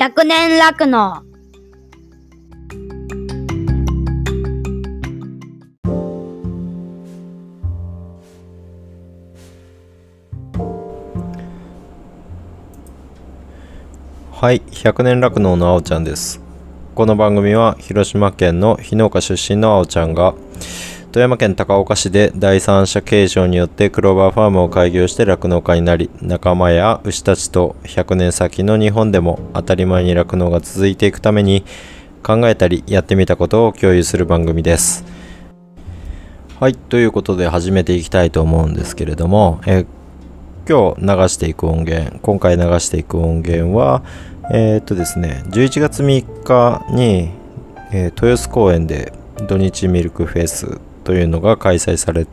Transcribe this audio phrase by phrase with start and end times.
[0.00, 1.22] 100年楽の
[14.32, 16.40] はい、100年酪農のあおちゃんです。
[16.94, 20.32] この番組は広島県の日農家出身のあおちゃんが
[21.12, 31.64] 富山県高岡市で第三者継承によってクローバーファームを開業して酪農家になり仲間や牛たちと100年先の日本でも当たり前に酪農が続いていくために
[32.22, 35.04] 考えたりやってみたことを共有する番組です。
[36.60, 39.86] はい、ということで始めていきたいと思うんですけれども、え
[40.68, 44.04] 今日流していく音源今回流していく音源は
[44.52, 47.30] えーっとですね11月3日に、
[47.90, 49.12] えー豊洲公園で
[49.48, 52.28] 土日ミルクフェスというのが開催され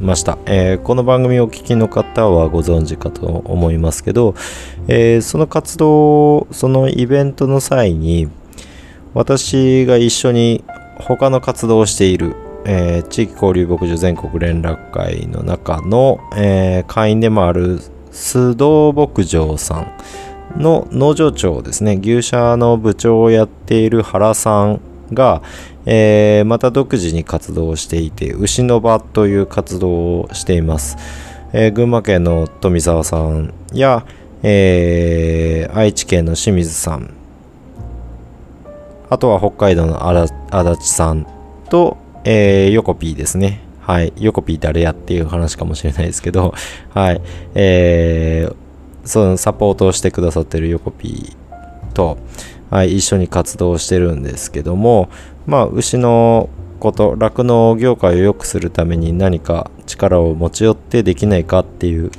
[0.00, 4.34] ました、えーこの番組をお聞きの方はご存知かと思いますけど、
[4.86, 8.28] えーその活動そのイベントの際に
[9.14, 10.62] 私が一緒に
[10.98, 17.80] 他の活動をしている、えー地域交流牧場全国連絡会の中の、え会員でもある
[18.12, 21.98] 須藤牧場さんの農場長ですね。
[21.98, 25.42] 牛舎の部長をやっている原さんが、
[25.86, 30.96] えーまた独自に活動していて牛の場という活動をしています、
[31.52, 34.04] えー群馬県の富澤さんや、
[34.42, 37.14] えー愛知県の清水さん
[39.10, 40.32] あとは北海道の足
[40.70, 41.26] 立さん
[41.70, 43.60] と、えー、ヨコピーですね。
[43.80, 44.12] はい。
[44.18, 46.52] ヨコピー誰やっていう話かもしれないですけど、
[46.92, 47.22] はい。
[47.54, 48.54] えー、
[49.04, 52.18] そのサポートをしてくださってるヨコピーと、
[52.70, 55.08] はい、一緒に活動してるんですけども、
[55.46, 62.10] まあ、牛のこと、酪農業界を良くするために何か力を持ち寄ってできないかっていう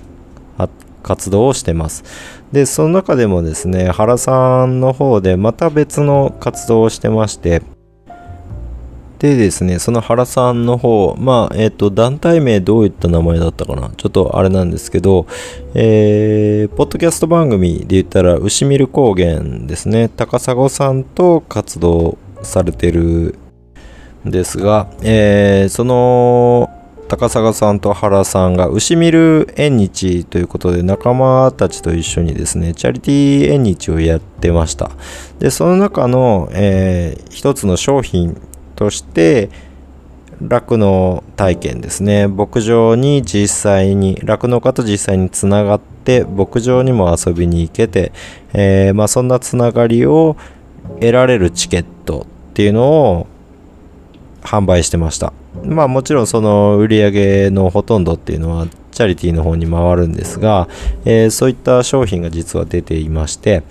[1.03, 2.03] 活動をしてます。
[2.52, 7.61] で、その中でもですね、原さんの方でまた別の活動をしてまして、
[9.19, 13.91] でですね、その原さんの方、まあ、えっ、と、団体名どういった名前だったかな？
[13.97, 15.27] ちょっとあれなんですけど、
[15.73, 23.37] えー、ポッドキャスト番組で言ったら、牛見る高原ですね、高砂さんと活動されてる
[24.25, 26.69] んですが、えーその、
[27.09, 34.91] 高砂さんと原さんが牛見る縁日ということで仲間たちと一緒にですねチャリティー縁日をやってました。
[35.39, 38.39] でその中の、えー一つの商品
[38.79, 39.49] として
[40.41, 42.29] 酪農体験ですね。
[42.29, 48.13] 牧場に実際に酪農家と実際につながって牧場にも遊びに行けて、
[48.53, 50.37] えーまあ、そんなつながりを
[51.01, 53.27] 得られるチケットっていうのを
[54.43, 55.33] 販売してました。
[55.65, 60.69] まあもちろんその売り上げのほとんどっていうのはチャリティーの方に回るんですが、
[61.03, 63.63] えーそういった商品が実は出ていまして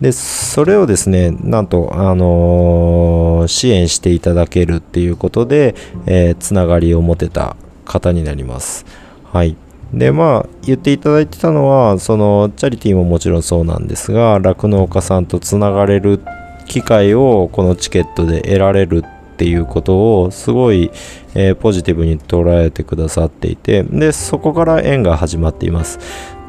[0.00, 5.74] でそれをですねなんと、あのー支援していただけるっていうことで、
[6.06, 8.84] えーつながりを持てた方になります。
[9.32, 9.56] はい。
[9.92, 16.20] でまあ言っていただいてたのはそのチャリティーももちろんそうなんですが酪農家さんとつながれる
[16.66, 20.90] 機会をこのチケットで得られるっていうことをすごい、
[21.34, 25.98] えーポジティブに捉えてくださっていてでそこから縁が始まっています。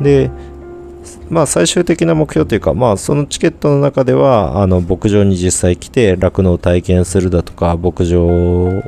[0.02, 0.32] で
[1.30, 8.84] まあ最終的な目標というかまあそのチケットの中ではあの牧場に実際来て酪農を体験するだとか牧場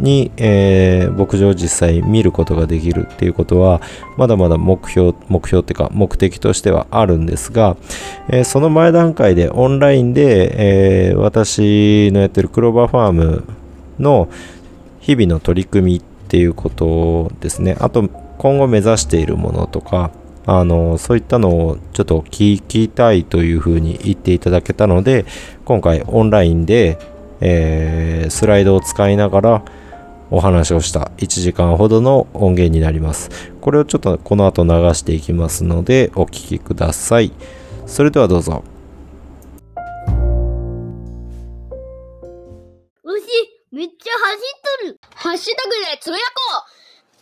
[0.00, 3.80] に、えー牧場を実際見ることができるっていうことは
[4.16, 7.76] まだまだ目標目標っていうか目的としてはあるんですが、
[8.28, 13.44] えーその前段階でオンラインで、えー私のやってるクローバーファーム
[13.98, 14.28] の
[15.00, 17.76] 日々の取り組みっていうことですね。
[17.78, 18.08] あと
[18.38, 20.10] 今後目指しているものとか
[20.46, 25.24] あのそういったのをちょっと聞きたいというふうに言っていただけたので
[25.64, 26.98] 今回オンラインで、
[27.40, 29.64] えースライドを使いながら
[30.30, 33.52] お話をした1時間ほどの音源になります。
[33.60, 37.32] これをちょっとこの後流していきますのでお聞きください。
[37.86, 38.64] それではどうぞ。
[43.04, 43.22] 牛
[43.70, 45.00] めっちゃ走っとる。
[45.14, 46.64] ハッシュタグでつぶやこ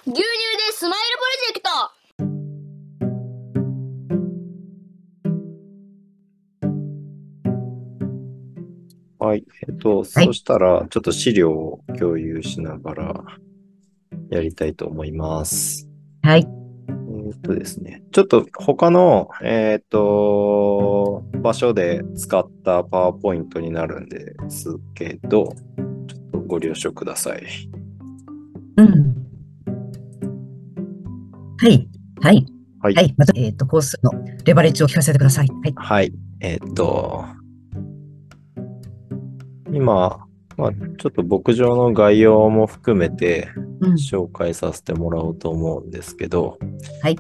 [0.07, 0.11] う。
[0.11, 2.02] 牛乳でスマイルプロジェクト。
[9.23, 9.45] はい。
[9.69, 13.25] えっと、そしたら、ちょっと資料を共有しながら
[14.31, 15.89] やりたいと思います。
[16.23, 16.49] はい。
[16.89, 25.55] えっとですね、ちょっと他の、えっと、場所で使ったパワーポイントになるんですけど、
[26.09, 27.45] ちょっとご了承ください。
[28.79, 29.15] うん。
[31.59, 31.89] はい。
[32.21, 32.47] はい。
[32.81, 32.95] はい。
[32.95, 33.15] はい。
[33.17, 34.11] まず、えっ、と、コースの
[34.45, 35.49] レバレッジを聞かせてください。
[35.49, 35.75] はい。
[35.77, 36.13] はい。
[36.41, 37.25] えっと、
[39.73, 40.27] 今、
[40.57, 43.49] まあ、ちょっと牧場の概要も含めて
[43.81, 43.93] うん。
[43.95, 46.59] 紹介させてもらおうと思うんですけど、
[47.03, 47.19] はい。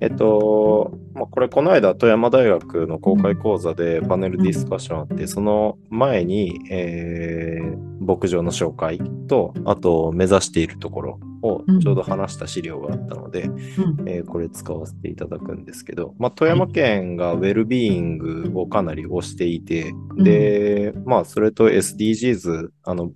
[0.00, 8.98] えっと、まあ、これこの間富山大学の公開講座でパネルディスカッションあって、その前に、えー牧場の紹介
[9.28, 14.08] と、あと目指しているところをうんちょうど話した資料があったので、うん。
[14.08, 23.10] えーこれ使わせていただくんですけど、まあ、富山県がウェルビーイングをかなり推していて、で、まあ、それと SDGs、あの、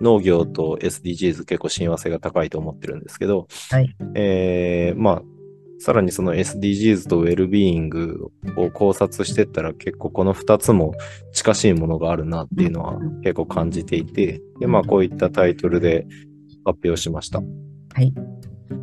[0.00, 5.22] 農業と SDGs 結構親和性が高いと思ってるんですけど、はいえーまあ、
[5.78, 10.94] さらにその SDGs とウェルビーイングを考察してったら結構この2つも
[11.32, 16.06] 近しいものがあるなっていうのはうん結構感じていて、で、まあこういったタイトルで
[16.64, 17.40] 発表しました。
[17.96, 18.12] はい。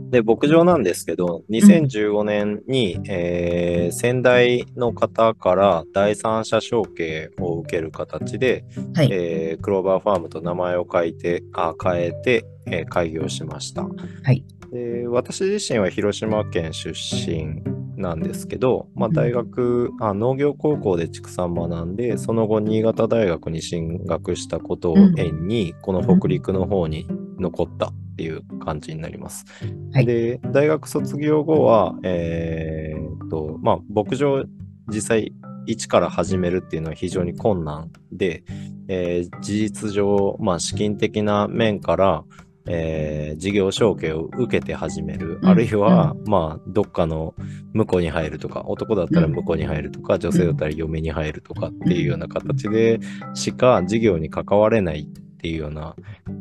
[0.09, 8.65] で、牧場なんですけど、2015年に、えー先代の方から第三者承継を受ける形で、
[8.95, 9.09] はい。
[9.11, 13.83] えークローバーファームと名前を変えて、あ変えて、えー開業しました。
[13.83, 14.43] はい。
[14.71, 17.61] で私自身は広島県出身
[17.95, 27.07] なんですけど、まあ、うん大学、あ農業高校で畜産学んで、その後新潟大学に進学したことを縁に、この北陸の方に
[27.39, 29.45] 残ったっていう感じになります。
[29.91, 30.05] はい。
[30.05, 34.43] で、大学卒業後は、えーっと、まあ、牧場
[34.87, 35.33] 実際
[35.65, 38.43] 一から始めるっていうのは非常に困難で、
[38.87, 42.23] えー事実上、まあ、資金的な面から、
[42.67, 45.47] えー事業承継を受けて始める、うん。
[45.47, 47.33] あるいは、まあ、どっかの
[47.73, 52.99] 婿に入るとか、男だったら婿に入るとか、女性だったら嫁に入るとかっていうような形で
[53.33, 55.09] しか事業に関われない
[55.43, 55.93] っていうような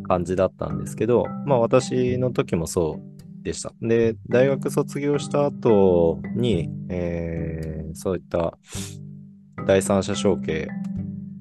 [0.07, 3.73] 感じだったんですけど、まあ、私の時もそうでした。
[3.83, 8.57] で、大学卒業した後に、えーそういった
[9.67, 10.69] 第三者承継、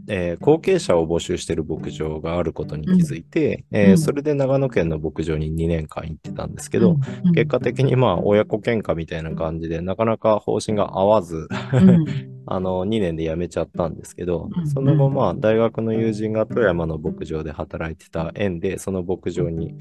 [0.07, 12.05] えー後継者を募集している牧場があることに気づいて、えーうんそれで長野県の牧場に2年間行ってたんですけど、うん、結果的にまあ親子喧嘩みたいな感じでなかなか方針が合わず、うん、
[12.47, 19.75] あの2年で辞めちゃったんですけど、うんその後まあ大学の友人が富山の牧場で働いてた縁でその牧場に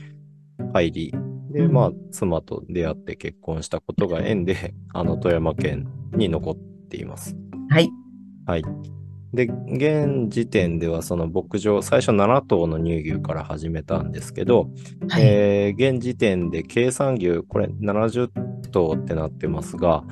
[0.72, 1.14] 入り、
[1.52, 6.56] でうんまあ妻と出会って結婚したことが縁で、あの富山県に残っ
[6.88, 7.36] ています。
[7.70, 7.90] はい。
[8.46, 8.62] はい。
[9.32, 14.70] で、現時点ではその牧場、最初7頭の乳牛から始めたんですけど、
[15.08, 15.22] はい。
[15.24, 18.30] えー現時点で計算牛、これ70
[18.70, 20.04] 頭ってなってますが、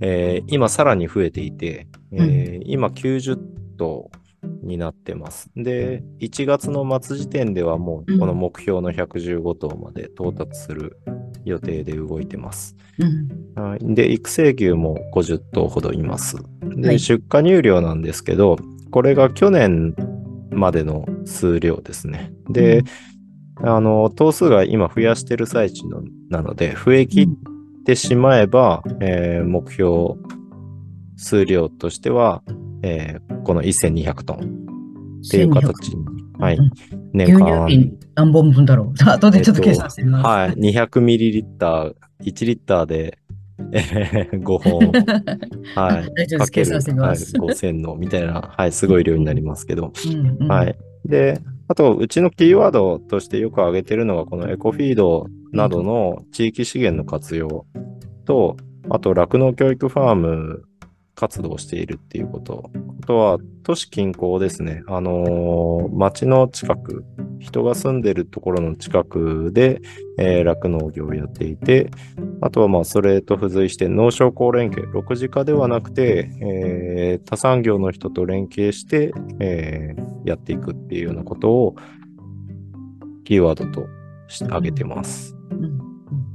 [0.00, 3.38] えー今さらに増えていて、えー今90
[3.78, 4.10] 頭
[4.62, 5.50] になってます。
[5.56, 10.98] で、1月の末時点ではもうこの目標の115頭まで到達する
[11.48, 12.76] 予定で動いてます。
[12.98, 13.62] うん。
[13.70, 16.36] はい、で、育成牛も50頭ほどいます。
[16.62, 18.56] で、はい出荷入量なんですけど、
[18.90, 19.94] これが去年
[20.50, 22.32] までの数量ですね。
[22.50, 22.84] で、
[23.56, 27.28] あの、頭数が今増やしてる最中のなので、増え切っ
[27.84, 30.14] てしまえば、えー目標
[31.16, 32.42] 数量としては、
[32.82, 34.36] えーこの1200トン
[35.26, 36.04] っていう形に、
[36.38, 36.56] はい。
[36.56, 36.70] うん、
[37.12, 38.94] 年牛乳間瓶何本分だろう？
[39.08, 40.26] 後でちょっと計算してみます。
[40.26, 43.18] はい、200ミリリッター、1リッターで、
[43.72, 44.92] えー5本、
[45.74, 46.50] はい、大丈夫です。
[46.52, 47.32] 計算してみはい、ます。
[47.36, 50.76] 5000のみたいな、はい、すごい量になりますけど、うんうんはい。
[51.04, 57.66] で、あと、うちのキーワードとしてよく挙げてるのが、このエコフィードなどの地域資源の活用
[58.24, 58.56] と、
[58.90, 60.62] あと、酪農教育ファーム
[61.18, 62.70] 活動しているっていうこと。
[63.02, 64.84] あとは、都市近郊ですね。
[64.86, 67.04] あのー町の近く、
[67.40, 69.80] 人が住んでるところの近くで、
[70.16, 71.90] えー酪農業をやっていて、
[72.40, 81.74] あとはまあそれと付随して農商工連携、6時化ではなくて、えー他産業の人と連携して、えーやっていくっていうようなことを
[83.24, 83.88] キーワードと
[84.28, 85.34] して挙げてます。
[85.50, 85.87] うん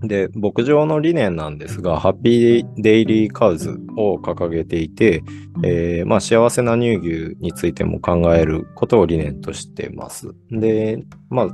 [0.04, 5.24] で、牧場の理念なんですが、ハッピーデイリーカウズを掲げていて、
[5.64, 10.34] えーまあ、幸せな乳牛についても考えることを理念としてます。
[10.52, 11.48] で、まあ、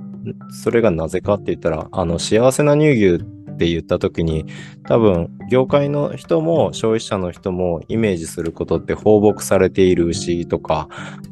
[0.63, 4.45] それがなぜかって言ったら、あの、幸せな乳牛っって言った時に、
[4.85, 10.87] 多分、業界の人も消費者の人もイメージすることって放牧されている牛とか、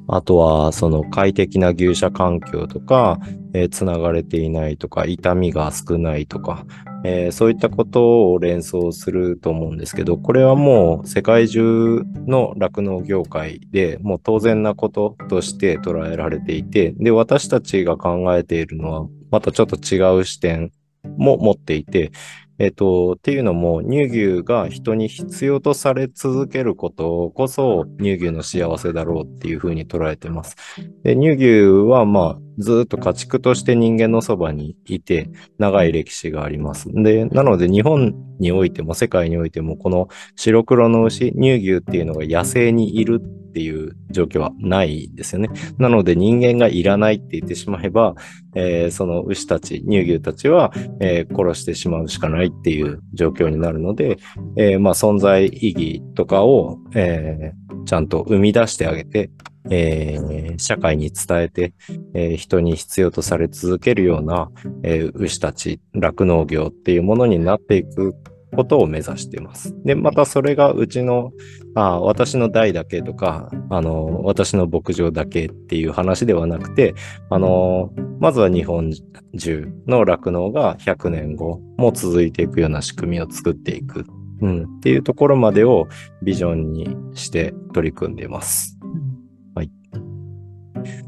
[0.09, 3.19] あとは、その快適な牛舎環境とか、
[3.53, 6.65] えーがれていないとか、痛みが少ないとか、
[7.05, 20.71] えーそういったことを連想すると思うんですけど、これはもう世界中の酪農業界でもう当然なこととして捉えられていて、で、私たちが考えているのはまたちょっと違う視点
[21.17, 22.11] も持っていて、
[22.59, 30.55] えっ、と、っていうのも、乳牛が人に必要とされ続けることこそ、乳牛の幸せだろうっていうふうに捉えてます。
[31.03, 36.89] で乳牛は、まあ、ずっと家畜として人間のそばにいて、長い歴史があります。
[36.91, 45.49] で、なので日本においても世界においても、この白黒の牛、乳牛っていうのが野生にいるっていう状況はないですよね。
[45.77, 48.15] なので人間がいらないって言ってしまえば、
[48.55, 54.17] えーその牛たち、乳牛たちは、えー殺してしまうしかないっていう状況になるので、
[54.57, 59.31] えーまあ存在意義とかを、えーちゃんと生み出してあげて、
[59.69, 61.73] えー社会に伝えて、
[62.13, 64.49] えー人に必要とされ続けるような、
[64.83, 68.15] えー牛たち、酪農業っていうものになっていく
[68.55, 69.75] ことを目指しています。
[69.83, 71.31] で、またそれがうちの、
[71.75, 76.95] あ私の代だけとか、あの、私の牧場だけっていう話ではなくて、
[77.29, 78.91] あの、まずは日本
[79.37, 84.05] 中の酪農が100年後も続いていくような仕組みを作っていく。
[84.39, 85.87] うん、っていうところまでを
[86.21, 88.76] ビジョンにして取り組んでいます。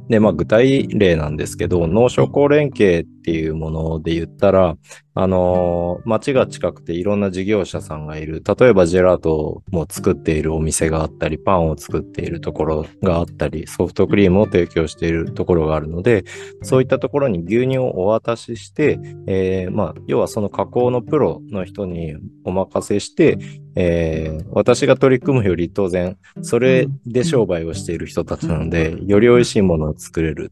[0.10, 4.76] で、まあ具体例なんですけど、農商工連携っていうもので言ったら、
[5.14, 8.42] あのー町が近くていろんな事業者さんがいる。
[8.60, 16.24] 例えばジェラートも作っているお店があったり、パンを作っているところがあったり、ソフトクリームを提供しているところがあるので、
[16.64, 23.38] そういったところに牛乳をお渡しして、えーまあ、要はその加工のプロの人にお任せして、
[23.80, 30.50] えー私が取り組むより当然、それで商売をしている人たちなので、より美味しいものを作れる。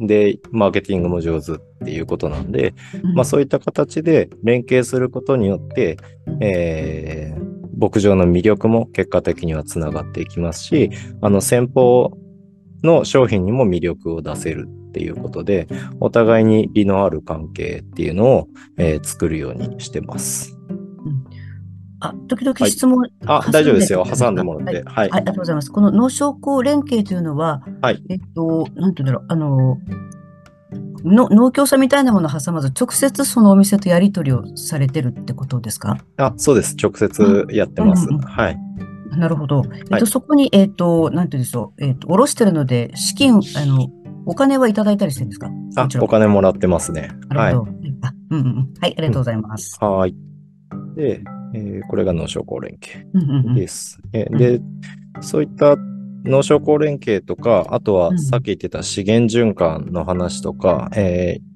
[0.00, 2.74] で、マーケティングも上手っていうことなんで、
[3.14, 5.96] まあそういった形で連携することによって、
[6.40, 7.50] えー
[7.80, 10.90] 牧場の魅力も結果的にはつながっていきますし、
[11.22, 12.10] あの先方
[12.82, 15.66] の商品にも魅力を出せるっていうことで、
[15.98, 20.59] お互いに利のある関係っていうのを、えー作るようにしてます。
[22.00, 24.06] あ、時々質問、あ、挟んで大丈夫ですよ。
[24.06, 24.82] 挟んでもらって。
[24.82, 24.84] はい。
[24.84, 25.70] はい、ありがとうございます。
[25.70, 29.78] この農商工連携というのは、はいえっと、なんていうんだろう、あの、
[31.04, 35.98] の農協さんみたいなものを挟まず、直接そのお店とやり取りをされてるってことですか？
[36.16, 36.76] あ、そうです。
[36.82, 38.06] 直接やってます。
[38.08, 38.58] うんうんうんはい。
[39.18, 39.64] なるほど。
[39.74, 43.88] えっと、はいそこに、えっと、なんていうんでしょう、えっと、おろしてるので、資金、あの、
[44.26, 45.50] お金はいただいたりしてるんですか？
[45.76, 47.10] あお金もらってますね。
[47.28, 47.58] はいなる。
[47.58, 47.70] ほど。
[48.02, 48.74] あうんうんうん。
[48.80, 49.78] はい、ありがとうございます。
[49.82, 50.14] はい。
[50.94, 53.54] で、えーこれが農商工連携うんうんうん。
[53.54, 54.00] です。
[54.12, 54.60] えーで、
[55.20, 55.76] そういった
[56.24, 58.18] 農商工連携とか、あとはうん。
[58.18, 61.50] さっき言ってた資源循環の話とか、えー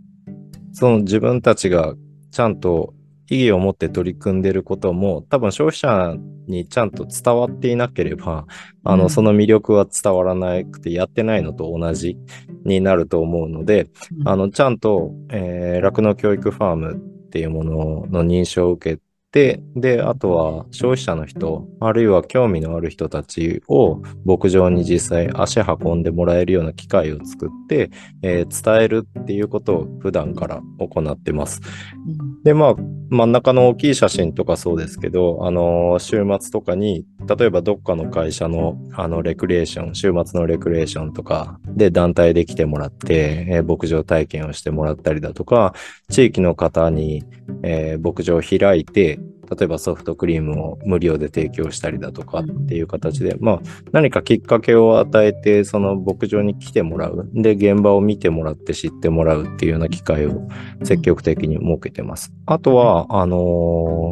[0.76, 1.94] その自分たちが
[2.32, 2.94] ちゃんと
[3.30, 8.46] 意義を持って取り組んでいることも、多分消費者にちゃんと伝わっていなければ、
[8.82, 9.10] あの、うん。
[9.10, 12.18] その魅力は伝わらなくて、やってないのと同じ
[12.64, 13.88] になると思うので、
[14.20, 14.28] うん。
[14.28, 19.02] あの、ちゃんと、えー、酪農教育ファームっていうものの認証を受け
[19.34, 27.90] て、で、あとは消費者の人、あるいは興味のある人たちを牧場に実際足運んでもらえるような機会を作って、
[28.22, 31.60] えー伝えるっていうことを普段から行ってます。
[32.06, 32.74] うんで、まあ、
[33.08, 45.74] 真ん中の大きい写真とかそうですけど、あのー週末とかに、例えばどっかの会社の、あの、レクリエーション、週末のレクリエーションとかで団体で来てもらって、えー牧場体験をしてもらったりだとか、
[46.10, 47.24] 地域の方に、
[47.62, 49.18] えー牧場を開いて、
[49.56, 53.60] 例えばソフトクリームを無料で提供したりだとかっていう形で、まあ、
[53.92, 57.28] 何かきっかけを与えて、その牧場に来てもらう。
[57.34, 60.48] で、現場を見てもらって知ってもらうっていうような機会を
[60.82, 62.32] 積極的に設けてます。
[62.46, 63.36] あとは、あの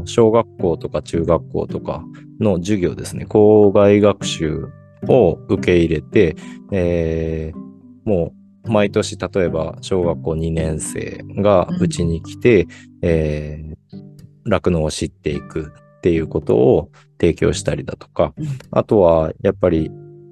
[0.05, 2.05] ー小学校とか中学校とか
[2.41, 3.25] の授業ですね。
[3.27, 4.69] 校外学習
[5.07, 6.37] を受け入れて、
[6.73, 7.73] えー
[8.05, 8.33] も
[8.65, 12.67] う毎年例えば小学校2年生がうちに来て、
[13.03, 14.02] えー
[14.47, 18.47] 酪農を知っていくっていうことを提供したりだとか、うん。
[18.71, 19.91] あとはやっぱり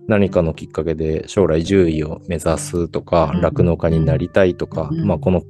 [0.08, 3.40] 何かのきっかけで将来獣医を目指すとか、うん。
[3.40, 5.04] 酪農家になりたいとか、うん。
[5.06, 5.42] まあこの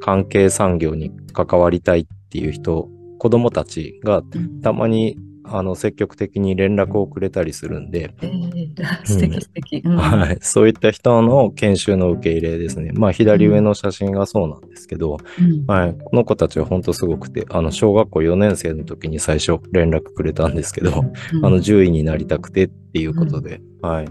[0.00, 4.60] 関係産業に関わりたいっていう人、子供たちがうん。
[4.60, 5.16] たまに
[5.50, 9.82] あの積極的に連絡をくれたりするんで、えー、素敵素敵。
[9.84, 9.96] うん。
[9.96, 12.92] はい、そういった人の研修の受け入れですね。
[12.92, 15.66] まあ左上の写真がそうなんですけど、うん。
[15.66, 21.46] はい、この子たちは本当すごくて、あの小学校4年生の時に最初連絡くれたんですけど、うん。
[21.46, 24.08] あの獣医になりたくてっていうことで、はい、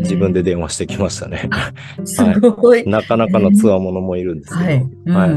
[0.00, 1.48] 自分で電話してきましたね。
[2.04, 2.86] すごい。
[2.86, 4.82] なかなかのつわものもいるんですけど、はい。
[5.06, 5.30] うんはい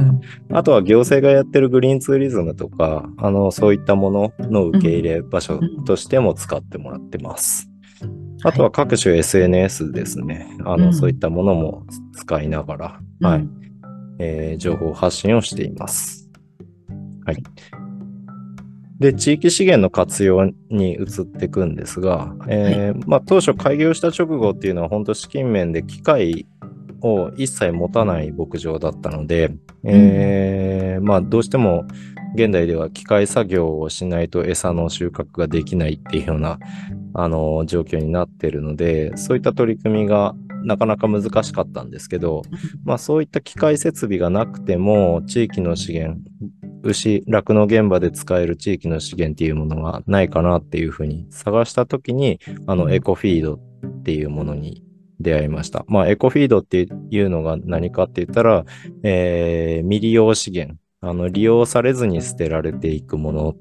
[0.51, 7.69] あとは行政がやってるグリーンツーリズムとか、あの、そういったものの受け入れ場所としても使ってもらってます。
[8.43, 10.47] あとは各種 SNS ですね。
[10.65, 11.83] あの、うんそういったものも
[12.13, 13.47] 使いながら、はい、
[14.19, 16.29] えー情報発信をしています。
[17.25, 17.43] はい。
[18.99, 26.45] で、地域資源の活用に移っていくんですが、えーまあ、当初開業した直後っていうのは本当資金面で機械
[27.01, 29.51] を一切持たない牧場だったので、
[29.83, 31.85] えーまあ、どうしても
[32.35, 36.57] 現代では機械作業をしないと餌の収穫ができないっていうような
[37.13, 40.33] あの状況になってるので、そういった取り組みが
[40.63, 42.41] なかなか難しかったんですけど、
[42.85, 46.21] まあそういった機械設備がなくても地域の資源、
[46.83, 54.83] 牛、酪農現場で使える地域の資源っていうものがないかなっていうふうに探したときに、あのエコフィードっていうものに
[55.19, 55.85] 出会いました。
[55.87, 58.65] まあエコフィードっていうのが何かって言ったら、
[59.03, 63.55] えー未利用資源、あの利用されずに捨てられていくもの。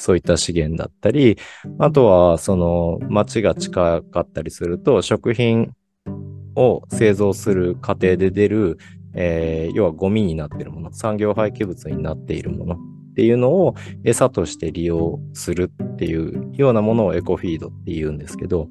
[0.00, 1.38] そういった資源だったり、
[1.80, 5.72] あとは、その、町が近かったりすると、食品
[6.54, 8.78] を製造する過程で出る、
[9.20, 12.76] えー要はゴミになっているもの、産業廃棄物になっているもの。
[12.76, 12.78] っ
[13.18, 18.68] ていうのを餌として利用するっていうようなものをエコフィードって言うんですけど、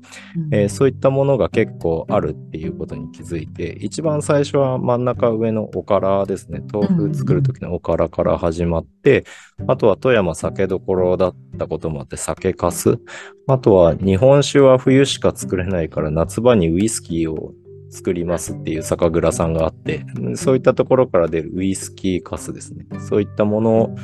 [0.53, 9.25] えーそういったものが結構あるっていうことに気づいて、一番最初は真ん中上のおからですね、豆腐作る時のおからから始まって、
[9.67, 12.99] あとは富山酒どころだったこともあって酒かす、
[13.47, 17.51] あとは日本酒は冬しか作れないから夏場にウイスキーを
[17.89, 22.85] 作りますっていう酒蔵さんがあって、そういったところから出るウイスキーかすですね。
[22.99, 23.95] そういったもの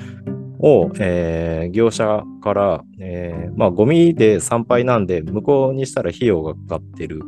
[0.59, 7.21] を、えー業者から、えーまあゴミで参拝なんで向こうにしたら費用がかかってる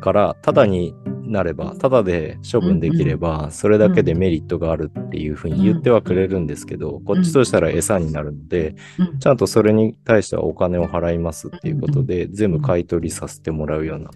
[0.00, 0.94] から、ただに
[1.26, 9.18] なれば、ただで処分できれば、それだけでメリットがあるっていうふうに言ってはくれるんですけど、こっちとしたら餌になるので、うん。
[9.18, 14.10] ちゃんとそれに対してはお金を払いますっていうことで、全部買い取りさせてもらうような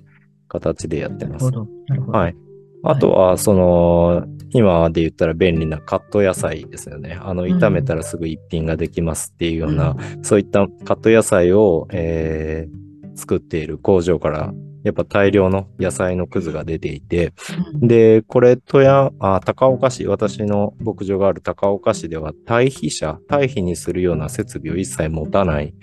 [0.48, 1.44] 形でやってます。
[1.46, 1.70] なるほど。
[1.88, 2.18] なるほど。
[2.18, 2.36] はい。
[2.84, 7.18] あとは、その、今で言ったら便利なカット野菜ですよね。
[7.20, 14.52] あの、ん炒めたらすぐ一品ができますっていうような、そういったカット野菜を、えー作っている工場から、
[14.84, 17.34] やっぱ大量の野菜のくずが出ていて、
[17.74, 25.74] うんで、これ、富山、あ、高岡市、私の牧場がある高岡市では、堆肥車、堆肥にするような設備を一切持たない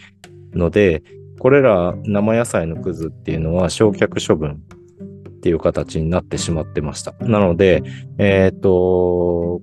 [0.54, 1.04] ので、
[1.45, 4.63] これら生野菜のくずっていうのは焼却処分
[5.29, 7.12] っていう形になってしまってました。
[7.19, 7.84] なので、
[8.17, 9.62] えっ、と、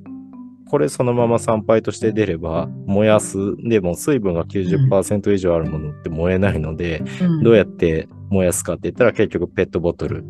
[0.70, 3.36] これそのまま参拝として出れば、燃やす。
[3.68, 10.24] でも水分が90%以上あるものって燃えないので、うんどうやって燃やすかって言ったら結局ペットボトル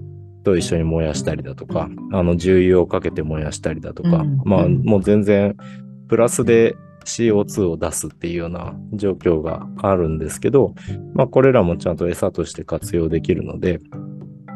[0.44, 5.54] と一緒に燃やしたりだとか、あの重油をかけて燃やしたりだとか、うんまあうんもう全然
[6.08, 10.74] プラスで CO2 を出すっていうような状況があるんですけど、
[11.14, 13.80] まあこれらもちゃんと餌として活用できるので、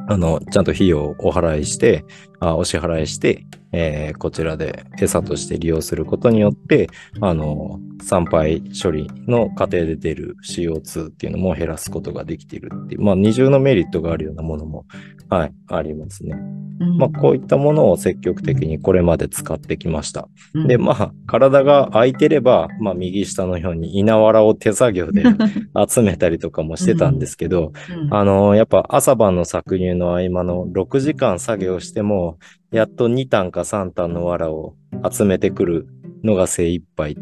[0.09, 2.05] あの、ちゃんと費用をお払いして、
[2.41, 3.45] あお支払いして、
[3.79, 6.89] えーこちらで餌として利用することによって、
[7.21, 14.87] あの、参拝処理の過程で出る CO2 っていうのも減らすことができているっていう、まあ二重のメリットがあるようなものも、
[15.29, 16.37] はい、ありますね。
[16.79, 20.29] うんまあこういったものを積極的にこれまで使ってきました。
[20.55, 25.23] うんで、まあ体が空いてれば、まあ右下のように稲わらを手作業で
[25.89, 32.39] 集めたりとかもしてたんですけど、うんあの、やっぱ朝晩の搾乳の合間の6時間作業しても、
[32.73, 34.75] やっと2単か3単の藁を
[35.11, 35.89] 集めてくる
[36.25, 37.17] のが精一杯っ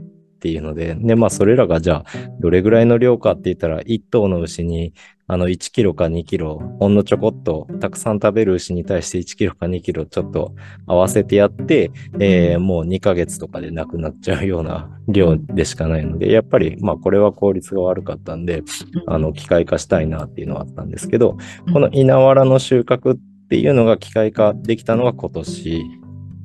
[0.44, 2.04] ていうので、で、まあそれらがじゃあ、
[2.38, 4.92] どれぐらいの量かって言ったら、1頭の牛に、
[5.26, 10.54] あの、1キロか2キロ、ほんのちょこっと、たくさん食べる牛に対して1キロか2キロちょっと
[10.86, 18.62] 合わせてやって、えーもう2ヶ月とかでなくなっちゃうような量でしかないので、やっぱり、まあこれは効率が悪かったんで、
[19.06, 21.38] あの、機械化したいなっていうのはあったんですけど、
[21.72, 25.84] この稲わらの収穫っていうのが機械化できたのが今年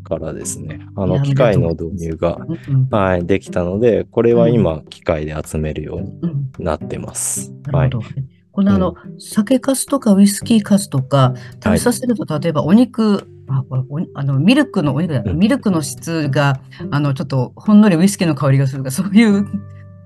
[0.03, 0.81] からですね。
[0.95, 7.53] あの、機械の導入が、うんはい、できたので、これは今、機械で集めるようにうんなってます。
[7.71, 7.89] はい。
[7.89, 8.09] なるほど。
[8.51, 11.33] このあの、酒粕とかウイスキー粕とか、
[11.63, 16.59] 食べさせると、例えばお肉、あこれおあのミルクのお肉ミルクの質が、
[16.91, 19.47] あの、ちょっとほんのりウイスキーの香りがするとか、そういう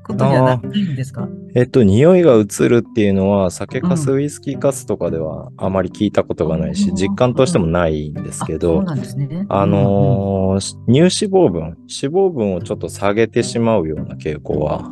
[0.04, 1.28] ことにはないんですか？
[1.56, 9.46] えっと、匂いが移るっていうのは、酒粕、うウイスキー粕とかではあまり聞いたことがないし、うん実感としてもないんですけど、なんですね。
[9.50, 14.92] あの乳脂肪分、脂肪分をちょっと下げてしまうような傾向は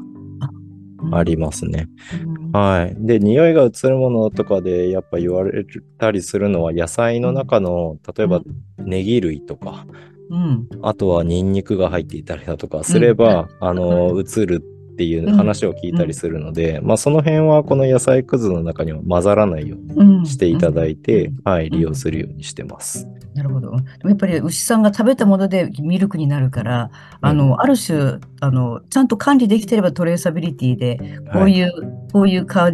[1.04, 1.90] うんありますね。
[2.26, 2.96] うんはい。
[3.00, 5.66] で、匂いが移るものとかでやっぱ言われ
[5.98, 8.42] たりするのは、野菜の中の、例えば
[8.78, 9.86] ネギ類とか、
[10.30, 10.68] うん。
[10.82, 23.08] あとはニンニクが入っていたりだとかすれば、あの、移るっていう話を聞いたりするので、まあその辺はこの野菜くずの中には混ざらないよううんにしていただいて、うんはい、利用するようにしてます。
[23.34, 23.72] なるほど。
[23.72, 31.00] でもやっぱり牛さんが食べたものでミルクになるから、あの、ある種、あの、ちゃんと管理できてればトレーサビリティで、
[31.32, 31.72] こういう、
[32.12, 32.72] こういうか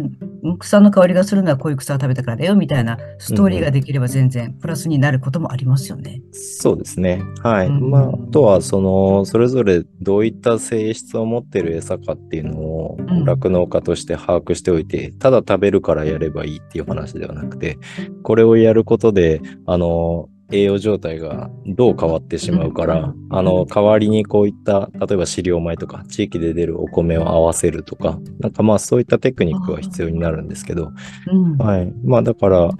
[0.58, 6.20] 草の香りがするのはこういう草を食べたからだよみたいなストーリーができれば全然プラスになることもありますよね。
[6.32, 7.22] そうですね。
[7.42, 7.66] はい。
[7.68, 17.78] うんまあ、あとは、その、それぞれどういった性質を持ってる餌かっていうのをうん、酪農家として把握しておいて、ただ食べるからやればいいっていう話ではなくて、
[18.22, 30.92] これをやることで、あの、栄養状態がどう変わってしまうから、うんあの、代わりにこういった、例えば飼料米とか、地域で出るお米を合わせるとか、なんかまあそういったテクニックは必要になるんですけど、
[31.30, 31.56] うん。
[31.58, 31.92] はい。
[32.04, 32.70] まあだから、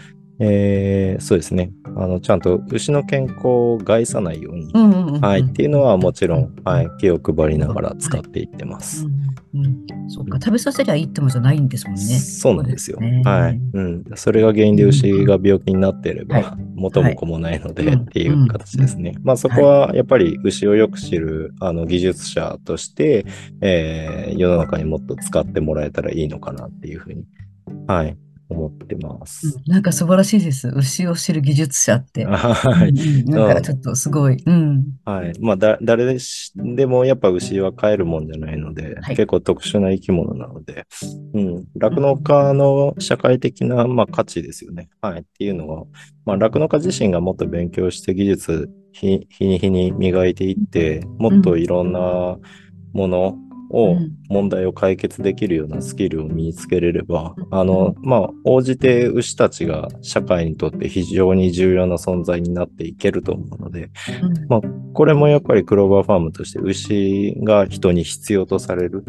[0.40, 1.72] えーそうですね。
[1.96, 5.40] あの、ちゃんと牛の健康を害さないように、うんうんうんうんはい。
[5.40, 6.90] っていうのはもちろん、はい。
[7.00, 9.04] 気を配りながら使っていってます。
[9.04, 12.00] うんうん、そうか、食べさせりゃいいってもんじゃないんですもんね。
[12.00, 12.98] そうなんですよ。
[13.24, 13.60] はい。
[13.72, 14.04] うん。
[14.14, 19.14] それが原因で牛が病気になっていれば、は元も子もないので、はいっていう形ですね。
[19.22, 23.26] まあそこはやっぱり牛をよく知るあの技術者として、
[23.60, 27.24] えー世の中にもっと使ってもらえたらいいのかなっていうふうに、
[27.86, 28.16] はい。
[28.50, 29.46] 思ってます。
[29.46, 30.68] うんなんか素晴らしいです。
[30.68, 32.24] 牛を知る技術者って。
[32.26, 32.90] はい。
[32.90, 34.36] うなんかちょっとすごい。
[34.46, 34.84] うん。
[35.04, 35.32] はい。
[35.40, 36.16] まあ、だ、誰
[36.56, 40.86] でもやっぱ牛は飼えるもんじゃないので、はい結構特殊な生き物なので、
[41.34, 41.64] うん。
[41.76, 44.88] 酪農家の社会的な、まあ、価値ですよね。
[45.02, 45.20] はい。
[45.20, 45.84] っていうのは、
[46.24, 52.38] まあ、酪農家自身がもっと勉強して技術、日日に日に磨いていって、もっといろんな
[52.92, 63.90] ものを、うん問題を解決できるようなスキルを身につけれれば、あの、まあ、応じて牛たちが社会にとって非常に重要な存在になっていけると思うので、
[64.22, 64.46] うん。
[64.48, 64.60] まあ、
[64.94, 69.04] これもやっぱりクローバーファームとして牛が人に必要とされる、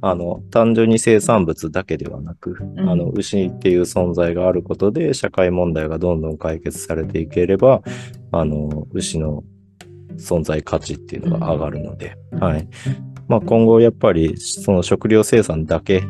[0.00, 2.88] あの、単純に生産物だけではなく、うん。
[2.88, 7.82] あの、牛っていう存在があることで社会問題がどんどん解決されていければ、
[8.30, 9.42] あの、牛の
[10.16, 12.68] 存在価値っていうのが上がるので、はい。
[13.28, 16.04] まあ、今後やっぱりその食料生産だけ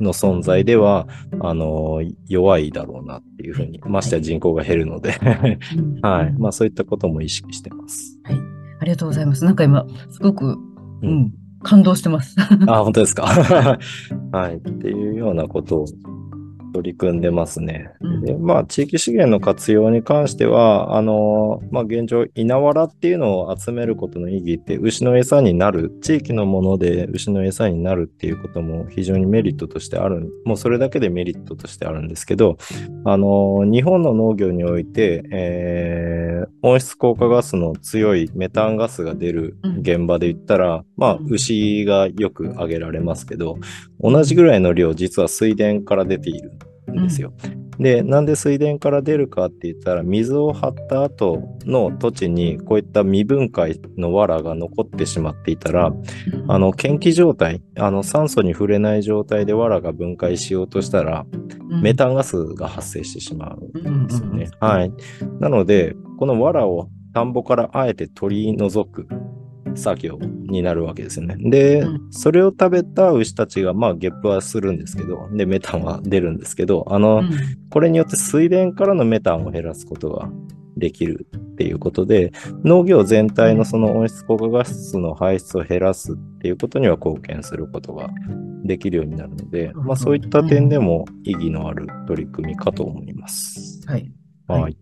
[0.00, 1.06] の存在では、
[1.40, 5.18] あの、弱いだろうなっていうふうに、ましてや人口が減るので、
[5.76, 6.32] うんはい。
[6.38, 8.18] まあ、そういったことも意識してます。
[8.80, 9.44] ありがとうございます。
[9.44, 10.58] なんか今、すごく、う
[11.02, 12.36] うんん、感動してます。
[12.66, 13.24] あ、本当ですか。
[14.32, 14.56] はい。
[14.56, 15.84] っていうようなことを
[16.72, 17.90] 取り組んでますね。
[18.00, 18.22] うん。
[18.22, 32.56] で、まあ、地域資源の活用に関しては、あの、まあ、現状、稲わらっていうのを集めることの意義って、牛の餌になる、地域のもので牛の餌になるっていうことも非常にメリットとしてある、もうそれだけでメリットとしてあるんですけど、
[33.04, 41.32] あの、日本の農業において、えー温室効果ガスの強いメタンガスが出る現場で言ったら、まあ、うん。
[41.32, 43.58] 牛がよく挙げられますけど、
[44.02, 46.52] 同じぐらいの量、実は水田から出ている
[46.92, 47.32] んですよ。
[47.78, 55.90] で、なんで水田から出るかって言ったら、水を張った後の土地にこういった未分解の藁が残ってしまっていたら、
[56.48, 61.24] あの、研気状態、あの、酸素に触れない状態で藁が分解しようとしたら、
[61.82, 64.50] メタンガスが発生してしまうんですよね。
[64.60, 64.92] はい。
[65.40, 69.08] なので、この藁を田んぼからあえて取り除く
[69.74, 71.36] 作業になるわけですよね。
[71.38, 77.30] で、うんそれを食べた牛たちが、まあ、ゲップはするんですけど、で、メタンは出るんですけど、あの、うん
[77.70, 80.28] これによって水田からのメタンを減らすことが
[80.76, 82.32] できるっていうことで、
[82.64, 88.10] 農業全体のその温室効果ガスの排出を減らすっていうことには貢献することが
[88.64, 93.82] できるようになるので、まあそういった点でも意義のある取り組みかと思います。
[93.86, 94.12] はい。
[94.48, 94.62] はい。
[94.62, 94.76] はい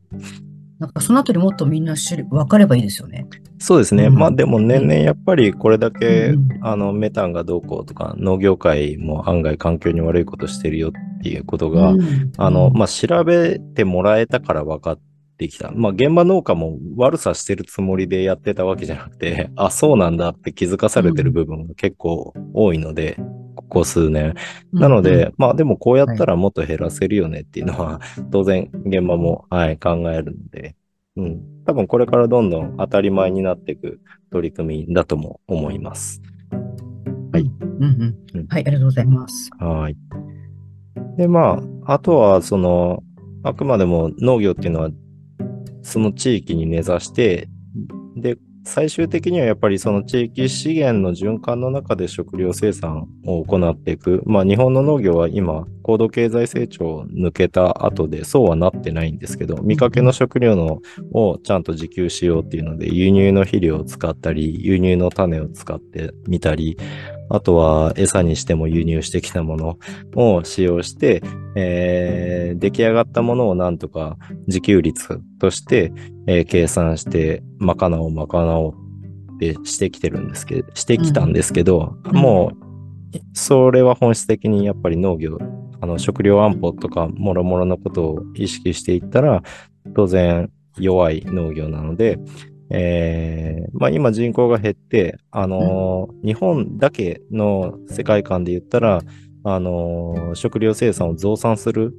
[0.78, 3.26] なんかそのあたりもっとみんな知り、分かればいいですよね。
[3.58, 4.04] そうですね。
[4.06, 4.14] うん。
[4.14, 6.48] まあでも年々やっぱりこれだけ、うん。
[6.62, 10.92] あのメタンがどうこうとか農業界も案外環境に悪いことしてるよっ
[11.22, 12.32] ていうことが、うん。
[12.36, 15.00] あの、まあ、調べてもらえたから分かっ
[15.38, 15.70] てきた。
[15.72, 23.16] まあ、現場農家も悪さしてるつもりでやってたわけじゃなくて、 あ、そうなんだって気づかされてる部分が結構多いので、
[23.56, 24.34] ここ数年。
[24.72, 30.76] なので、、まあ、でもこうやったらもっと減らせるよねっていうのは、当然現場も、はい、考えるので、
[31.18, 31.40] うん。
[31.66, 34.00] 多分これからどんどん当たり前になっていく
[34.30, 36.22] 取り組みだとも思います。
[37.32, 39.50] はいうんうんうんはい、ありがとうございます。
[39.58, 39.96] はい。
[41.16, 43.02] で、まあ、あとは、その、
[43.42, 44.90] あくまでも農業っていうのは、
[45.82, 47.48] その地域に根ざして、
[48.16, 54.22] で、最終的にはやっぱりその地域資源の循環の中で食料生産を行っていく。
[54.26, 66.76] まあ日本の農業は今、高度経済成長を抜けた後でそうはなってないんですけど、見かけの食料のをちゃんと自給しようっていうので、輸入の肥料を使ったり、輸入の種を使ってみたり、
[67.30, 69.78] あとは餌にしても輸入してきたもの
[70.14, 71.22] を使用して、
[71.56, 75.92] えー出来上がったものをなんとか自給率として、
[76.26, 78.74] えー計算して賄おう賄おう
[79.34, 82.16] ってしてきてるんですけど、してきたんですけど、ん。
[82.16, 85.38] もう、それは本質的にやっぱり農業、
[85.80, 89.42] あの食料安保とかもろもろのことを意識していったら、
[89.94, 92.18] 当然弱い農業なので、
[92.70, 99.00] えーまあ、今人口が減って、あのー日本だけの世界観で言ったら、
[99.44, 101.94] あのー食料生産を増産する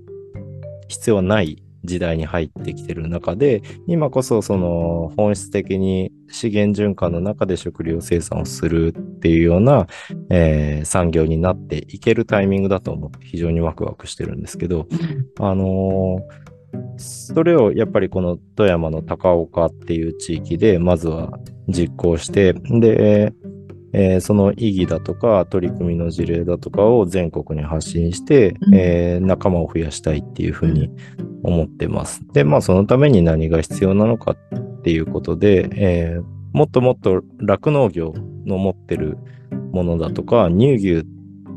[0.87, 9.87] 必要はない時代に入ってきてる中で、今こそその本質的に資源循環の中で食料生産をするっていうような、
[10.29, 14.87] えー産業になっていけるタイミングだと思って非常にワクワクしてるんですけど、
[15.39, 16.58] あのー
[16.97, 21.31] それをやっぱりこの富山の高岡っていう地域でまずは
[21.67, 23.33] 実行して、で、
[23.91, 30.91] えーその意義だとか取り組みの事例だとかを全国に発信して、うんえー仲間を増やしたいっていうふうに
[31.43, 32.21] 思ってます。
[32.33, 38.13] で、まあそのために何が必要なのかっていうことで、えーもっともっと酪農業
[38.45, 39.17] の持ってる
[39.71, 41.05] ものだとか、乳牛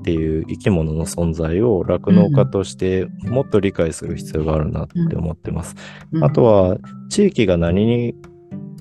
[0.02, 5.76] っていう生き物の存在を酪農家としてもっと理解する必要があるなって思ってます。
[6.12, 6.76] うんあとは、
[7.08, 8.14] 地域が何に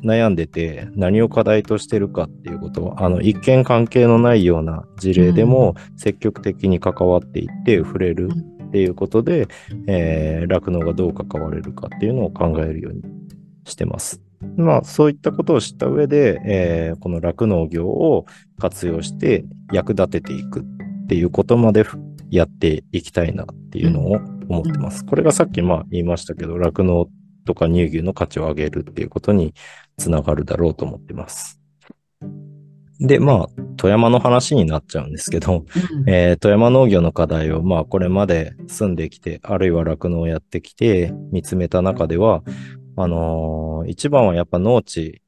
[0.04, 8.30] 悩んでて、何を課題としてるかっていうこと、あの、一見関係のないような事例でも積極的に関わっていって触れる
[8.68, 9.48] っていうことで、
[9.88, 13.02] えー酪農がどう関われるかっていうのを考えるように
[13.66, 14.22] してます。
[14.58, 18.26] まあ、そういったことを知った上で、えーこの酪農業を
[18.60, 20.66] 活用して役立てていく
[21.12, 21.86] っていうことまで
[22.30, 24.16] やっていきたいなっていうのを
[24.48, 25.06] 思ってます。
[25.06, 27.10] これがさっきまあ言いましたけど、酪農
[27.44, 29.54] とか乳牛の価値を上げるっていうことに
[29.98, 31.60] つながるだろうと思ってます。
[33.02, 35.66] で、まあ、富山の話になっちゃうんですけど、
[35.98, 42.42] うんえー富山農業の課題を、まあ、これまで住んできて、あるいは酪農をやってきて、見つめた中では、
[42.96, 45.22] あのー一番はやっぱ農地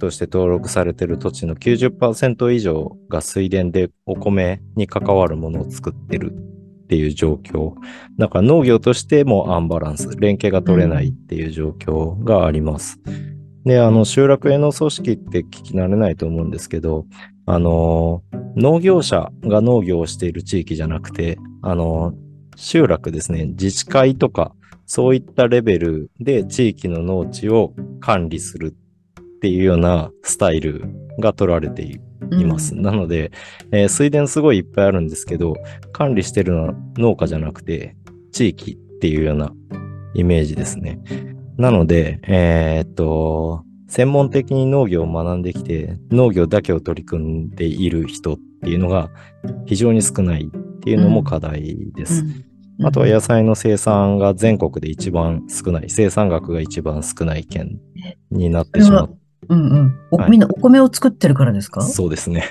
[0.00, 7.74] として登録されている土地の90%以上が水田でお米に関わるものを作ってるっていう状況。
[8.18, 12.98] だから農業としてもアンバランス、連携が取れないっていう状況があります。
[13.64, 17.06] で、あの、集落への組織って聞き慣れないと思うんですけど、
[17.46, 18.22] あの
[18.54, 22.14] 農業者が農業をしている地域じゃなくて、あの
[22.54, 24.54] 集落ですね、自治会とか、
[24.86, 28.74] そういったレベルで地域の農地を管理する
[29.40, 30.84] っていうようなスタイル
[31.18, 31.98] が取られてい
[32.32, 32.74] います。
[32.74, 33.32] なので、
[33.72, 35.54] えー水田すごいいっぱいあるんですけど、
[35.92, 37.96] 管理してるのは農家じゃなくて、
[38.32, 39.50] 地域っていうような
[40.12, 41.00] イメージですね。
[41.56, 49.08] なので、えーっと、専門的に農業を学んできて、農業だけを取り組んでいる人っていうのが
[49.64, 52.24] 非常に少ないっていうのも課題です。
[52.82, 57.78] あとは野菜の生産が全国で一番少ない、生産額が一番少ない県
[58.30, 59.19] になってしまう。
[59.48, 59.98] うんうん。
[60.10, 61.80] おはいみんなお米を作ってるからですか？
[61.82, 62.44] そうですね。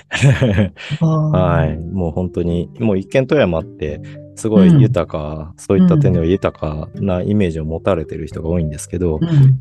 [0.99, 1.77] は はい。
[1.77, 4.01] もう本当に、もう一見富山って、
[4.35, 9.19] すごい豊か、そういった点では豊かなイメージを持たれてる人が多いんですけど、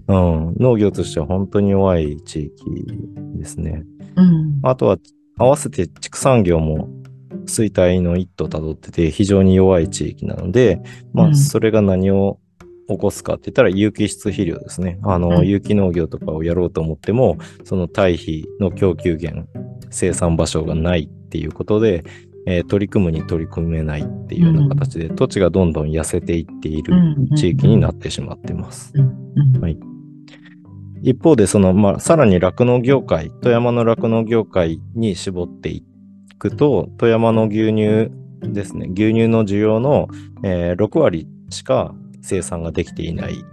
[0.08, 0.46] うん。
[0.46, 2.54] うん、農業としては本当に弱い地域
[3.36, 3.84] ですね。
[4.16, 4.58] うん。
[4.62, 4.96] あとは、
[5.36, 6.88] 合わせて畜産業も
[7.46, 10.80] 衰退の一途たどってて非常に弱い地域なので、
[11.12, 12.38] まあ、うんそれが何を
[12.88, 14.98] 起こすかって言ったら有機質肥料ですね。
[15.02, 19.46] あの、うん有機農業とかをやろうと思っても、その堆肥の供給源、
[19.90, 22.04] 生産場所がないっていうことで、
[22.46, 26.94] えー取り組むに取り組めないっていうような形で、土地がどんどん痩せていっている
[27.36, 28.92] 地域になってしまってます。
[28.94, 29.60] うん。
[29.60, 29.78] はい
[31.02, 35.84] 一方で、その、まあ、さらに酪農業界、富山の酪農業界に絞ってい
[36.40, 38.10] くと、富山の牛乳
[38.52, 40.08] ですね、牛乳の需要の、
[40.42, 43.44] えー6割しか生産ができていない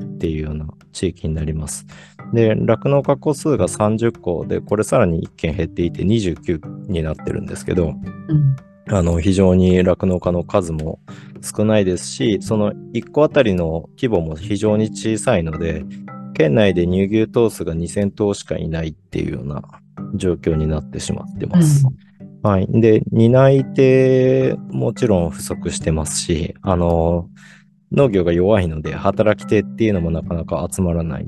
[0.00, 1.86] っていうような地域になります。
[2.32, 7.88] で、酪農家個数が30個で、これさらに1件減っていて29になってるんですけど、
[8.28, 8.56] うん。
[8.88, 11.00] あの、非常に酪農家の数も
[11.42, 15.84] 少ないですし、その1個あたりの規模も非常に小さいので、
[16.34, 19.62] 県内で乳牛頭数が2000頭しかいないっていうような
[20.14, 21.84] 状況になってしまってます。
[22.42, 22.66] はい。
[22.68, 27.28] で、担い手もちろん不足してますし、あの、
[27.92, 31.26] 農業が弱いので、働き手っていうのもなかなか集まらない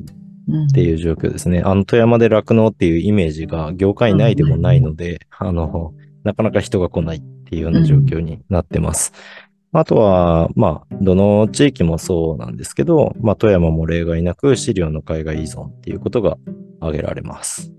[0.48, 0.66] うん。
[0.66, 1.62] っていう状況ですね。
[1.64, 5.92] あの、富山で酪農っていうイメージが業界内でもないので、あの、
[6.24, 9.12] なかなか人が来ないっていうような状況になってます。
[9.72, 16.38] あとは、まあ、どの地域もそうなんですけど、まあ、富山も例外なく飼料の海外依存っていうことが
[16.80, 17.72] 挙げられます。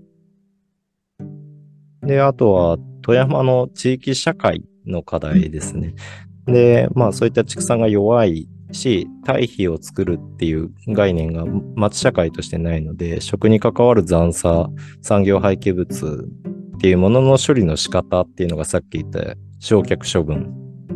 [2.02, 5.94] で、あとは、富山の地域社会の課題ですね。
[6.46, 14.68] で、まあそういった畜産が弱いし、堆肥を作るっていう概念が町社会としてないので、食に関わる残差、
[15.02, 16.28] 産業廃棄物
[16.76, 20.52] っていうものの処理の仕方っていうのがさっき言った焼却処分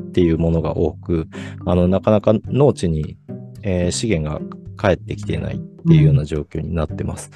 [0.09, 1.27] っていうものが多く、
[1.67, 3.17] あの、なかなか農地に、
[3.63, 4.41] えー資源が
[4.77, 7.31] 返ってきていないっていうような状況になってます。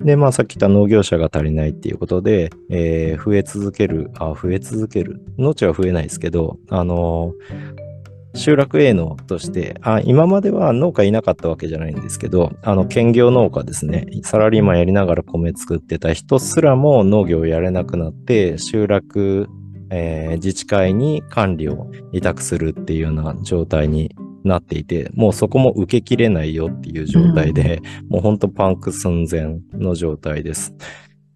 [0.00, 5.22] で、まあさっき言った農業者が足りないっていうことで、えー増え続ける、あ、増え続ける。
[5.38, 7.85] 農地は増えないですけど、あのー
[8.36, 14.06] 集落営農としてあ、今までは農家いなかったわけじゃないんですけど、あの、兼業農家ですね。
[14.22, 19.48] サラリーマンやりながら米作ってた人すらも農業をやれなくなって、集落、
[19.90, 30.74] えー自治会に管理を委託するっていうような状態になっていて、もうそこも受けきれないよっていう状態で、もうほんとパンク寸前の状態です。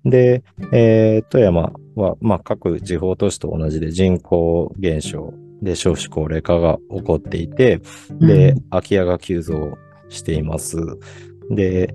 [0.05, 7.81] で、えー富山は、まあ、各地方都市と同じで人口減少で少子高齢化が起こっていて、
[8.21, 9.77] で、空き家が急増
[10.09, 10.77] しています。
[11.51, 11.95] で、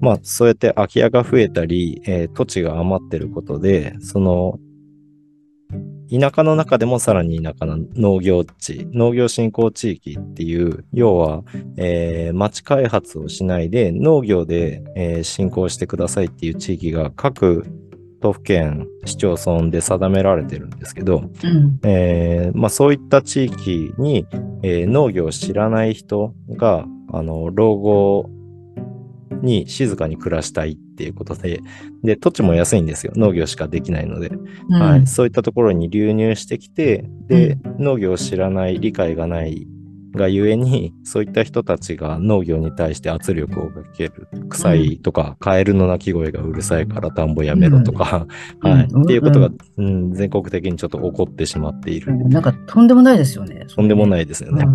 [0.00, 4.58] まあ、そうやって空き家が増えたり、えー土地が余ってることで、その、
[6.10, 11.42] 田舎の中でもさらに田舎の農業地、農業振興地域っていう、要は、
[11.76, 17.64] えー町開発をしないで農業で、えー振興してくださいっていう地域が各
[18.20, 24.26] 都府県、市町村で定められてるんですけど、うんえーまあ、そういった地域に、
[24.62, 28.30] えー農業を知らない人が、あの、老後
[29.42, 31.60] に静かに暮らしたいっていうことで、
[32.02, 33.12] で、土地も安いんですよ。
[33.16, 34.30] 農業しかできないので。
[34.68, 35.06] うんはい。
[35.06, 39.66] そういったところに流入してきて、で、農業を知らない、理解がない
[40.16, 44.28] がゆえに、そういった人たちが農業に対して圧力をかける。
[44.48, 48.26] 臭いとか、カエルの鳴き声がうるさいから田んぼやめろとか、
[48.62, 48.88] うんはい。
[48.90, 52.16] うんっていうことが、ううん、全国的にちょっと起こってしまっている。
[52.28, 53.66] なんかとんでもないですよね。
[53.68, 54.66] とんでもないいですよね。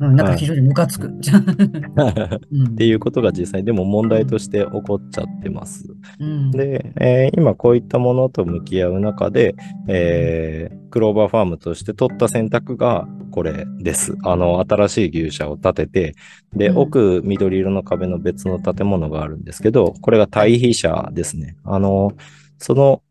[0.00, 1.06] うん、なんか非常にムカつく。
[1.06, 1.20] うん
[2.72, 5.86] っていうことが実際でも問題として起こっちゃってます。
[6.18, 9.54] うんで、えー今こういったものと向き合う中で、
[9.88, 14.16] えークローバーファームとして取った選択がこれです。
[14.24, 16.14] あの、新しい牛舎を建てて、
[16.56, 21.56] で、うん奥緑色の壁の別の建物があるんですけど、これが対比車ですね。
[21.64, 22.12] あの、
[22.58, 23.02] その、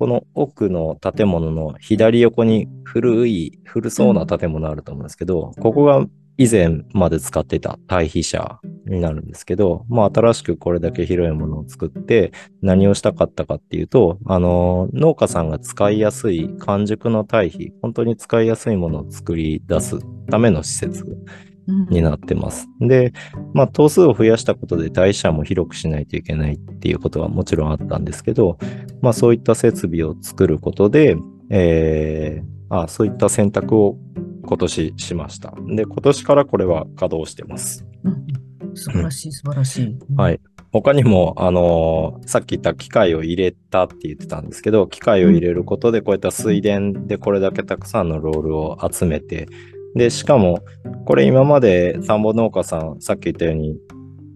[0.00, 6.06] この奥の建物の左横に古い、古そうな建物あると思うんですけど、ここが
[6.38, 12.32] 以前まで使っていた対比車になるんですけど、まあ新しくこれだけ広いものを作って
[12.62, 19.98] 何をしたかったかっていうと、あの、農家さんが使いやすい完熟の堆肥、本当に使いやすいものを作り出す
[20.30, 21.04] ための施設
[21.88, 22.68] になってます。
[22.80, 23.12] で、
[23.54, 28.58] まあ、頭数を増やしたことで代謝も広くしないといけないっていうことはもちろんあったんですけど、
[29.00, 31.16] まあ、そういった設備を作ることで、
[31.50, 33.96] えーあそういった選択を
[34.46, 35.52] 今年しました。
[35.74, 37.84] で、今年からこれは稼働してます。
[38.04, 38.20] うん
[38.74, 39.98] 素晴らしい、素晴らしい。
[40.16, 40.40] はい。
[40.72, 49.48] 他にも、あのーさっき言った機械を入れたって言ってたんですけど、機械を入れることで、こういった水田でこれだけたくさんのロールを集めて、
[49.94, 50.60] で、しかも、
[51.06, 53.76] これ今まで田んぼ農家さん、さっき言ったように、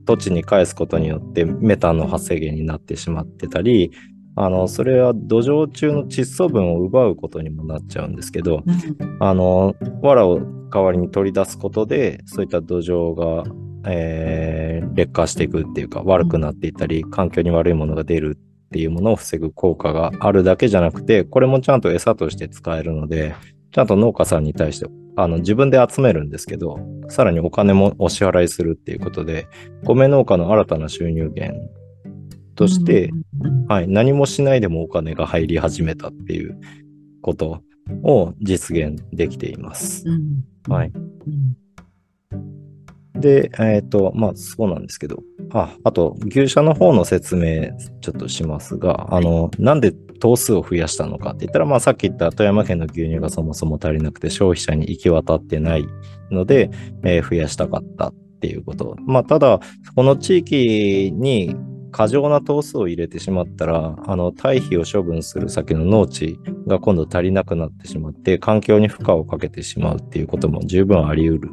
[0.04, 3.90] 土地に返すことによってメタンの発生源になってしまってたり、
[4.36, 9.16] あの、それは土壌中の窒素分を奪うことにもなっちゃうんですけど、うん。
[9.20, 10.40] あの、藁を
[10.70, 13.44] 代わりに取り出すことで、そういった土壌が、
[13.86, 14.64] えー
[14.94, 23.34] 劣化していくっていうか、悪くなっていったり、環境に悪いものが出るっていうものを防ぐ効果があるだけじゃなくて、これもちゃんと餌として使えるので、
[23.72, 29.46] ちゃんと農家さんに対して、あの、自分で集めるんですけど、さらにお金もお支払いするっていうことで、
[29.84, 31.58] 米農家の新たな収入源
[32.54, 36.58] として、うんはい、何もしないでもお金が入り始めたっていう
[37.22, 37.62] こと
[38.02, 40.04] を実現できています。
[40.08, 40.88] うんはい。
[40.88, 41.56] うん
[43.14, 45.22] で、えっ、と、まあ、そうなんですけど、
[45.52, 55.86] あ、あと、牛舎の方の説明、ちょっとしますが、あの、なんで頭数を増やしたのかって言ったら、まあ、さっき言った富山県の牛乳がそもそも足りなくて消費者に行き渡ってない
[56.30, 56.70] ので、
[57.04, 58.96] えー増やしたかったっていうこと。
[59.06, 59.60] まあ、ただ、
[59.94, 61.56] この地域に
[61.90, 71.50] 過剰な頭数を入れてしまったら、あの、堆肥を処分する先の農地が今度足りなくなってしまって、環境に負荷をかけてしまうっていうことも十分あり得る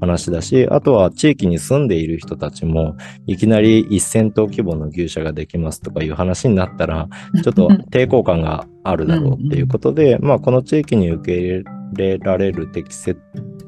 [0.00, 2.96] 話だし、あとは地域に住んでいる人たちも、
[3.26, 7.08] いきなり1000頭規模の牛舎ができますとかいう話になったら、
[7.42, 13.20] ちょっと抵抗感があるだろうっていうことで、まあ、この地域に受け入れられる適切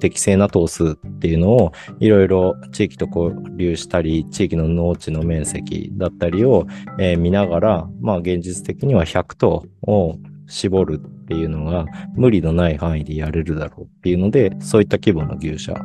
[0.03, 6.67] 適正な頭数っていうのをいろいろ地域と交流したり、地域の農地の面積だったりを、
[6.99, 10.17] えー見ながら、まあ現実的には100頭を
[10.49, 15.81] 絞るっていうのが無理のない範囲でやれるだろうっていうので、そういった規模の牛舎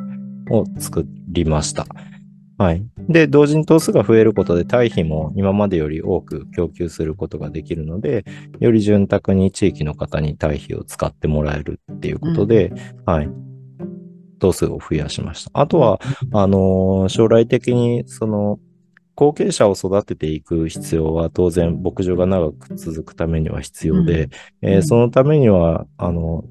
[0.50, 1.86] を作りました。
[2.58, 2.84] はい。
[3.08, 8.24] で、同時に頭数が増えることで、堆肥も今までより多く供給することができるので、
[8.58, 12.72] より潤沢に地域の方に堆肥を使ってもらえるっていうことで、
[13.06, 13.30] はい。
[14.40, 15.50] 頭数を増やしました。
[15.54, 16.00] あとは、
[16.32, 18.58] あのー将来的に、その、
[19.14, 24.30] 後継者を育てていく必要は当然牧場が長く続くためには必要で、
[24.62, 26.44] えーうんそのためには、あの、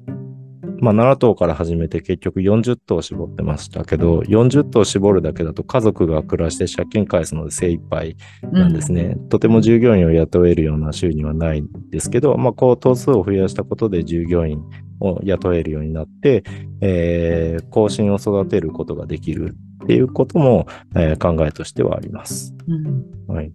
[0.80, 8.16] まあ、7頭から始めて結局40頭絞ってましたけど、40頭絞るだけだと家族が暮らして借金返すので精一杯
[8.52, 9.16] なんですね。
[9.28, 14.62] とても従業員を雇えるような収入はないんですけど、まあ、こう頭数を増やしたことで従業員
[15.00, 16.44] を雇えるようになって、
[16.80, 22.54] えー、後進を育てることができるっていうことも、えー考えとしてはあります。
[22.68, 23.52] うんはい。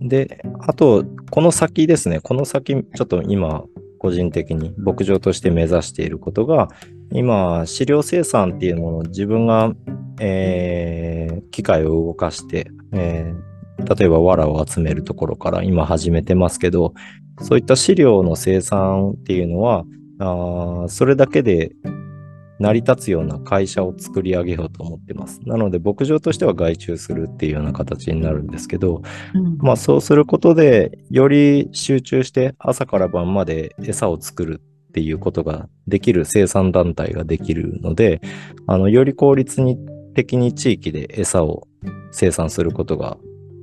[0.00, 3.64] で、あと、この先ですね、この先、ちょっと今、
[4.02, 6.68] 個人的に牧場として目指していることが、
[7.12, 9.72] 今、飼料生産っていうものを自分が、
[10.20, 13.52] えー機械を動かして、えー
[13.98, 16.94] 例えば藁を集めるところから今始めてますけど、
[17.40, 19.84] そういった飼料の生産っていうのは、
[20.18, 21.72] あーそれだけで
[22.62, 25.40] 成り立つような会社を作り上げようと思ってます。
[25.44, 29.02] なので、牧場としては外注するっていうような形になるんですけど、
[29.34, 38.20] うんまあそうすることで、より集中して朝から晩まで餌を作るっていうことができる生産団体ができるので、
[38.68, 39.76] あの、より効率に
[40.14, 41.66] 的に地域で餌を
[42.12, 43.16] 生産することが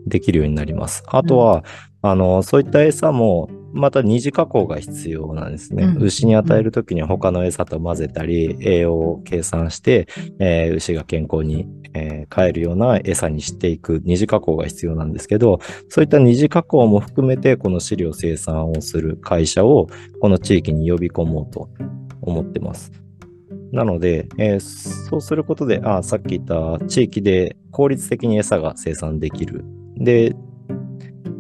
[0.08, 1.04] できるようになります。
[1.08, 1.64] あとは、
[2.02, 5.84] あの、そういった餌も、また二次加工が必要なんですね。
[5.84, 10.08] うん牛に与えるときに他の餌と混ぜたり、栄養を計算して、
[10.40, 19.88] えー牛が健康に、えー飼えるような餌にしていく二次加工が必要なんですけど、そういった二次加工も含めて、この飼料生産をする会社を、
[20.22, 21.70] この地域に呼び込もうと
[22.22, 22.92] 思ってます。
[23.72, 29.64] なので、えーそうすることで、あさっき言った地域で効率的に餌が生産できる。
[29.98, 30.34] で、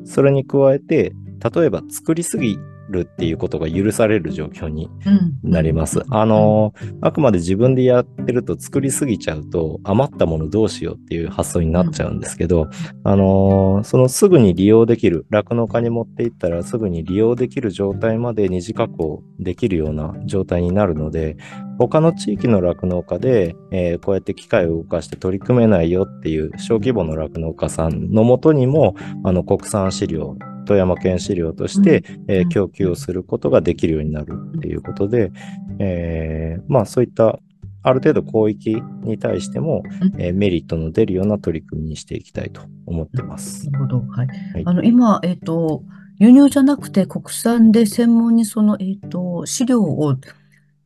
[0.09, 1.13] それに加えて、
[1.53, 2.57] 例えば作りすぎ
[2.89, 6.03] るっていうことが許される状況にうんなります。
[6.09, 12.67] あの、あくまで自分でやってると作りすぎちゃうと余ったものどうしようっていう発想になっちゃうんですけど、
[13.03, 21.37] あの、そのすぐに利用できる、酪農家に持っていったらすぐに利用できる状態まで二次加工できるような状態になるので、
[21.79, 35.31] 他の地域の酪農家で、えーこうやって機械を動かして取り組めないよっていう小規模の酪農家さんのもとにも、あの国産飼料、富山県飼料として、えーうん供給をすることができるようになるっていうことで、
[35.79, 37.39] えーまあそういった
[37.81, 43.69] ある程度広域に対しても、うんえーメリットの出るような取り組みにしていきたいと思ってます。
[43.69, 43.97] なるほど。
[44.09, 44.27] はい。
[44.27, 45.83] はいあの、今、えっと、
[46.19, 50.17] 輸入じゃなくて国産で専門にその、えっと、飼料を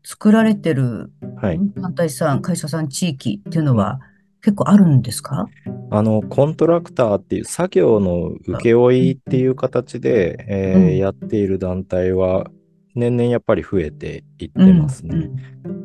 [0.04, 1.60] 作られてるはい。
[1.76, 4.00] 団体さん、会社さん、地域っていうのは
[4.42, 5.48] 結構あるんですか？
[5.92, 12.50] あの、コントラクターっていう作業の請負っていう形で、えーうんやっている団体は
[12.96, 15.30] 年々やっぱり増えていってますね。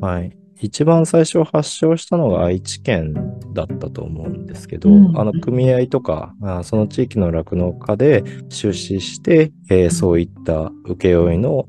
[0.01, 0.37] はい。
[0.61, 3.15] 一番最初発症したのが愛知県
[3.55, 11.69] だったと思うんですけど、うんあの組合とか、あその地域の酪農家で出資して、えーそういった請負の、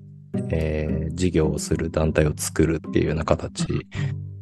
[0.52, 3.66] えー事業をする団体を作るっていうような形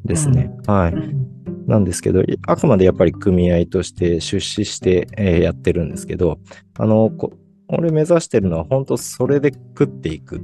[0.05, 0.51] ですね。
[0.67, 0.93] はい。
[0.93, 1.27] うん
[1.67, 6.39] なんですけど、あくまでやっぱり組合として出資して、えーやってるんですけど、
[6.79, 7.33] あの、こ
[7.67, 10.41] 俺目指してるのは本当それで食っていくっ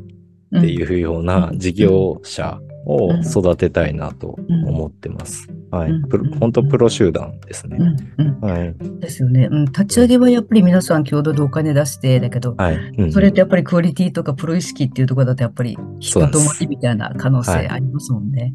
[0.62, 5.48] ていうような事業者を育てたいなと思ってます。
[5.72, 5.92] はい
[6.40, 7.78] 本当プロ集団ですね。
[7.80, 8.76] うんうんはい。
[9.00, 9.48] ですよね。
[9.52, 12.76] うん、立ち上げはやっぱり皆さん共同でお金出してだけど、はい。
[12.76, 18.54] うんそれってやっぱりクオリティとかプロ意識っていうところだとやっぱり人ともりみたいな可能性はいありますもんね。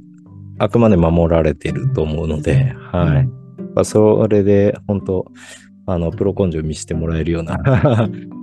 [0.58, 3.26] あくまで守られてると思うので、はい。
[3.74, 5.26] まあそれで本当
[5.88, 7.58] あの、プロ根性見せてもらえるような、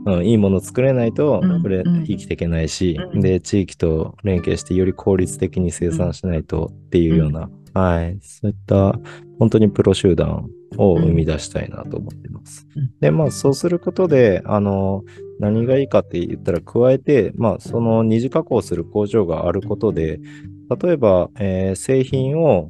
[0.06, 2.04] うん、 いいもの作れないとうん、これうん。
[2.04, 3.22] 生きていけないし、うん。
[3.22, 9.00] で、地域と連携してより効率的に生産しないとっていうような、はい、そういった
[9.38, 12.68] 本当にプロ集団を生み出したいなと思ってます。
[12.76, 12.91] うん。
[13.00, 15.04] で、まあ、そうすることで、あの、
[15.39, 20.20] 何がいいかって言ったら、加えて、まあ、その二次加工する工場があることで、
[20.82, 22.68] 例えば、えー製品を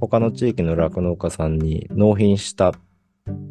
[0.00, 2.72] 他の地域の酪農家さんに納品した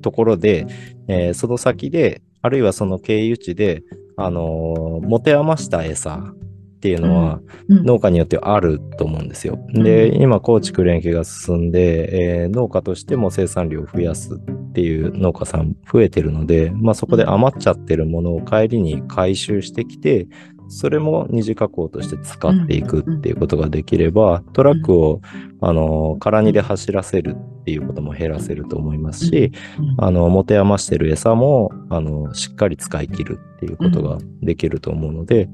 [0.02, 0.68] ところで、
[1.08, 3.84] えーその先で、あるいはその経由地で、
[4.18, 7.84] あのー持て余した餌っていうのはうん。
[7.84, 9.58] 農家によってあると思うんですよ。
[9.74, 20.28] で、う今、耕畜連携が進んで、えー農家としても生産量を増やすっていう農家さん増えてるので、まあそこで余っちゃってるものを帰りに回収してきて、
[20.68, 25.22] それも二次加工として使っていくっていうことができれば、トラックを、
[25.62, 29.52] あの、空荷で走らせるっていうことも減らせると思いますし、
[29.98, 35.50] あの、持て余してる餌も、あの、しっかり使い切るっていうことができると思うので、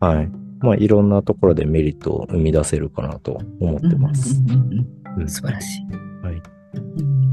[0.00, 0.30] はい。
[0.60, 4.34] まあ、いろんなところでメリットを生み出せるかなと思ってます。
[5.26, 6.26] 素晴らしい。
[6.26, 6.42] はい。
[6.98, 7.25] うん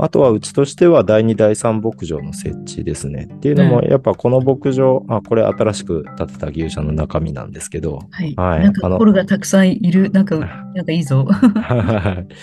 [0.00, 3.28] あとは、うちとしては第2、第3牧場の設置ですね。
[3.30, 8.34] っていうのも、うんやっぱこの牧場、あ、これ新しく建てた牛舎の中身なんですけど、はい。
[8.36, 10.10] はいなんかあのコルがたくさんいる。
[10.10, 10.38] なんか、
[10.74, 11.24] なんかいいぞ。
[11.26, 12.34] はい。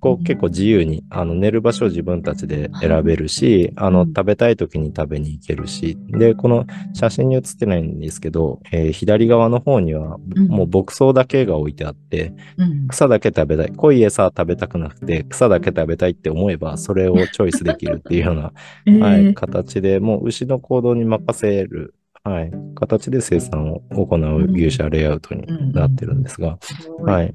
[0.00, 4.08] こう結構自由に、あの、寝る場所を自分たちで選べるし、あの、うん。
[4.08, 10.46] 食べたい時に食べに行けるし、で、この写真に写ってないんですけど、えー左側の方には、うん。
[10.48, 12.88] もう牧草だけが置いてあって、うん。
[12.88, 13.72] 草だけ食べたい。
[13.72, 18.52] 濃い餌は食べたくなくて、草だけ食べたいって思えば、それをチョイスできるっていうような、
[18.86, 21.94] えはい、ー形で、もう牛の行動に任せる、
[22.24, 26.58] はい、形で生産を行う牛舎レイアウトになってるんですが、
[27.04, 27.34] はい。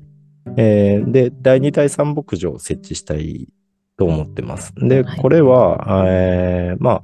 [0.55, 3.47] えーで、第2、第3牧場を設置したい
[3.97, 4.73] と思ってます。
[4.75, 7.01] で、はいこれは、えーまあ、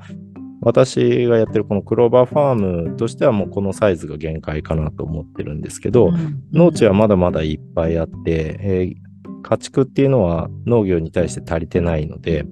[0.62, 2.56] 私がやってるこのクローバーファー
[2.92, 6.12] ムとしてはもうこのサイズが限界かなと思ってるんですけど、
[6.54, 9.04] 農地はまだまだいっぱいあって、えー
[9.44, 12.46] 家畜っていうのは農業に対して足りてないので、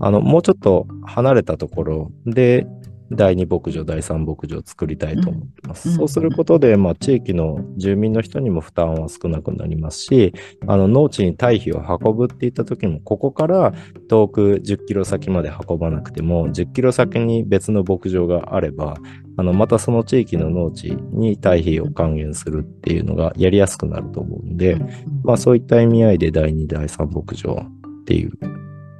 [0.00, 2.66] あの、もうちょっと離れたところで、
[3.10, 5.88] 第2牧場、第3牧場を作りたいと思ってます。
[5.88, 5.94] うん。
[5.96, 10.34] そうすることで、まあ、地域の住民の人にも負担は少なくなりますし、
[10.66, 13.72] あの、農地に堆肥を運ぶって言った時にも、ここから
[14.08, 18.96] 遠く10キロ先まで運ばなくても、10キロ先に別の牧場があれば、
[19.36, 24.78] あの、またその地域の農地に堆肥を還元するっていうのがやりやすくなると思うんで、
[25.22, 27.62] まあそういった意味合いで第2、第3牧場
[28.00, 28.32] っていう、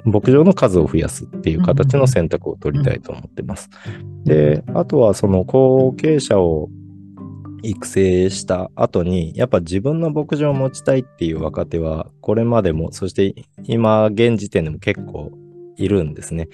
[0.06, 3.68] 牧場の数を増やすっていう形の選択を取りたいと思ってます。
[4.24, 6.70] で、あとはその後継者を
[7.62, 13.34] 育成した後に、やっぱ自分の牧場を持ちたいっていう若手は、これまでも、そして
[13.64, 15.32] 今現時点でも結構
[15.76, 16.48] いるんですね。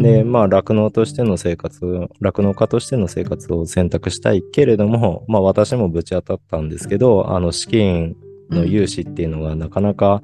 [0.00, 8.16] で、まあ、酪農としての生活、酪農家としての生活を選択したいけれども、まあ、私もぶち当たったんですけど、あの、資金
[8.50, 10.22] の融資っていうのがなかなか、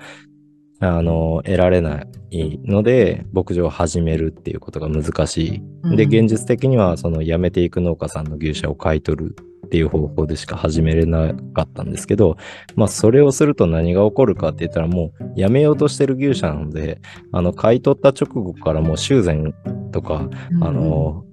[0.81, 5.97] あの、得られないので、牧場を始めるっていうことが難しい。
[5.97, 12.39] で、現実的には、その辞めていく農家さんの牛舎を買い取るっていう方法でしか始めれなかったんですけど、
[12.77, 17.01] まあ、それをすると何が起こるかって言ったら、もう辞めようとしてる牛舎なので、
[17.31, 19.55] あの、買い取った直後からもう修繕
[19.93, 20.31] とか、
[20.63, 21.25] あの、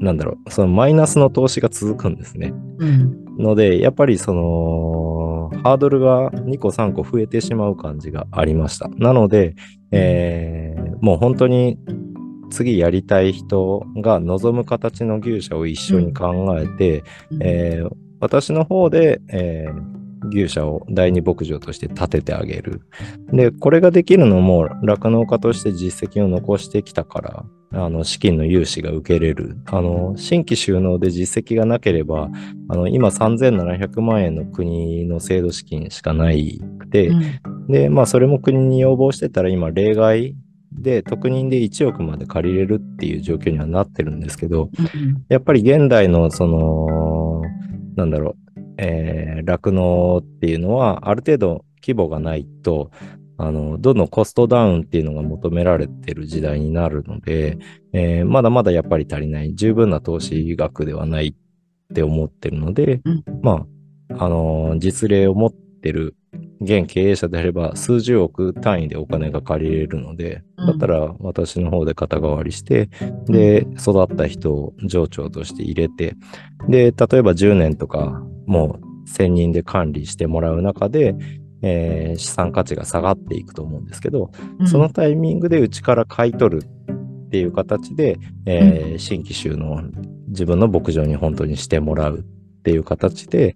[0.00, 2.52] なんだろう、そのマイナスの投資が続くんですね。
[2.78, 5.29] うんので、やっぱりその、
[5.62, 8.88] ハードルが2個3個増えてしまう感じがありました。
[8.88, 9.54] なので、
[9.92, 11.78] えーもう本当に
[12.50, 17.04] 次やりたい人が望む形の牛舎を一緒に考えて、
[17.40, 17.90] えー
[18.22, 19.89] 私の方で、えー
[20.32, 22.82] 牛舎を第二牧場として建ててあげる。
[23.32, 29.56] で、これができるのも酪農家として実績を残してきたから、あの、資金の融資が受けれる。
[29.66, 32.28] あの、新規収納で実績がなければ、
[32.68, 40.34] あの、今3700万円の国の制度資金しかないくて、うんで、まあ、それも国に要望してたら今、例外
[40.72, 47.42] で、特認で1億まで借りれるっていう状況にはなってるんですけど、うんやっぱり現代のその、
[47.96, 48.49] なんだろう、
[48.82, 52.90] えー、酪農っていうのは、ある程度規模がないと、
[53.36, 57.58] あの、どんどんコストダウンっていうのが求められてる時代になるので、
[57.92, 63.24] えーまだまだやっぱり足りない、十分な投資額ではないって思ってるので、うん。
[63.42, 63.66] ま
[64.08, 66.16] あ、あのー実例を持ってる
[66.62, 70.66] 現経営者であれば、数十億単位でお金が借りれるので、うん。
[70.66, 72.88] だったら私の方で肩代わりして、
[73.26, 76.16] で、育った人を上長として入れて、
[76.68, 81.14] で、例えば10年とか、もう1000人で管理してもらう中で、
[81.62, 89.82] えー資産価値が下がっていくと思うんですけど、うんそのタイミングでうちから買い取るっていう形で、えー新規収納、
[90.28, 92.22] 自分の牧場に本当にしてもらうっ
[92.62, 93.54] ていう形で、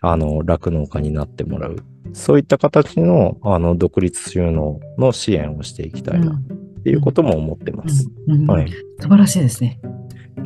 [0.00, 1.76] あの、酪農家になってもらう。
[2.12, 8.08] そういった形の、あの、独立収納の支援をしていきたいなっていうことも思ってます。
[8.46, 8.70] はい。
[9.00, 9.80] 素晴らしいですね。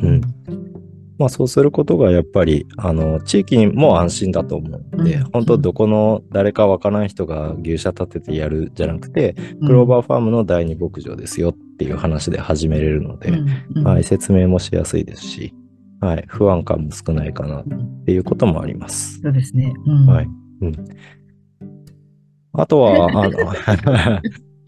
[0.01, 0.21] うん。
[1.17, 15.53] まあそうすることがやっぱり、あの、地域にも安心だと思うんで、うん本当どこの誰かわからない人が牛舎建ててやるじゃなくて、うんクローバーファームの第二牧場ですよっていう話で始めれるので、うんうんはい、説明もしやすいですし、
[16.01, 17.65] はい、不安感も少ないかなっ
[18.05, 19.19] ていうこともあります。
[19.21, 19.73] そうですね。
[19.85, 20.05] うん。
[20.05, 20.27] はい。
[20.61, 20.75] うん。
[22.53, 23.51] あとは、あの、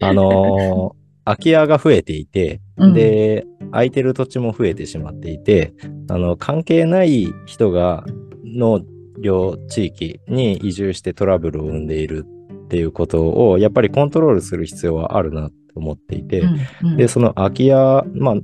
[0.00, 5.72] あのー空き家が増えていて、うん、で、空いてる土地も増えてしまっていて、
[6.08, 8.04] あの、関係ない人が
[8.44, 8.82] 農
[9.20, 12.26] 業地域に移住してトラブルを生んでいる
[12.66, 16.50] っていうことを、やっぱりコントロールする必要はあるなと思っていて、う
[16.86, 16.96] んうん。
[16.96, 18.34] で、その空き家、まあ、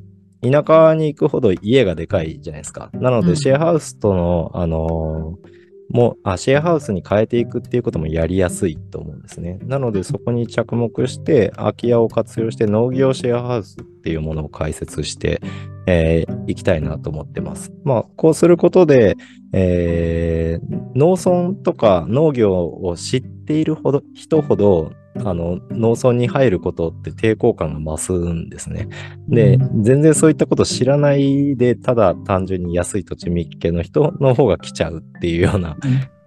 [0.42, 2.90] 田舎に行くほど家がでかいじゃないですか。
[2.94, 3.36] なので、うん。
[3.36, 5.55] シェアハウスとの、あのー
[5.88, 9.58] もあ、シェアハウスに変えていくっていうこともやりやすいと思うんですね。
[9.62, 15.40] なので、そこに着目して、空き家を活用して農業シェアハウスっていうものを開設して、
[15.86, 17.72] えーいきたいなと思ってます。
[17.84, 19.16] まあ、こうすることで、
[19.52, 24.92] えー農村とか農業を知っているほど人ほど、
[25.24, 28.88] あの、農村に入ることって抵抗感が増すんですね。
[29.28, 35.76] で、全然そういったこと知らないで、ただ単純に安い土地見っけの人の方が来ちゃうっていうような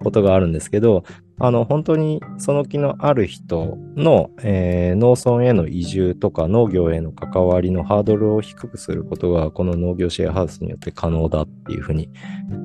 [0.03, 1.03] ことがあるんですけど、
[1.39, 12.09] あの、本当にその気のある人の、えー農村への移住とか農業への関わりのハードルを低くすることが、この農業シェアハウスによって可能だっていうふうに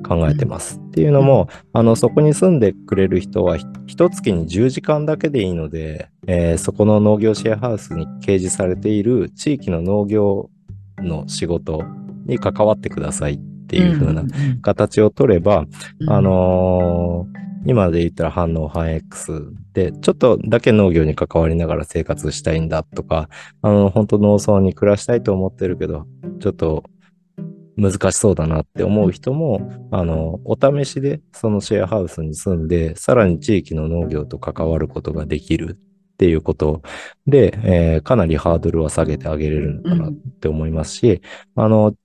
[0.07, 0.79] 考えてます。
[0.79, 10.49] っていうのも、あの、そこに住んでくれる人は、ひ一月に10時間だけでいいので、えーそこの農業シェアハウスに掲示されている地域の農業
[10.97, 11.83] の仕事
[12.25, 14.23] に関わってくださいっていう風な
[14.61, 15.65] 形を取れば、
[16.07, 19.41] あ、のー今で言ったら反応反 X
[19.73, 23.27] で、ちょっとだけ農業に関わりながら生活したいんだとか、
[23.63, 26.05] あの、本当農村に暮らしたいと思ってるけど、
[26.39, 26.83] ちょっと
[27.75, 35.77] 難しそうだなって思う人も、あの、お試しでそのシェアハウスに住んで、さらに地域の農業と関わることができる
[36.13, 36.83] っていうこと
[37.25, 41.21] で、えーかなりハードルは下げてあげれるのかなって思いますし、
[41.55, 41.95] あの、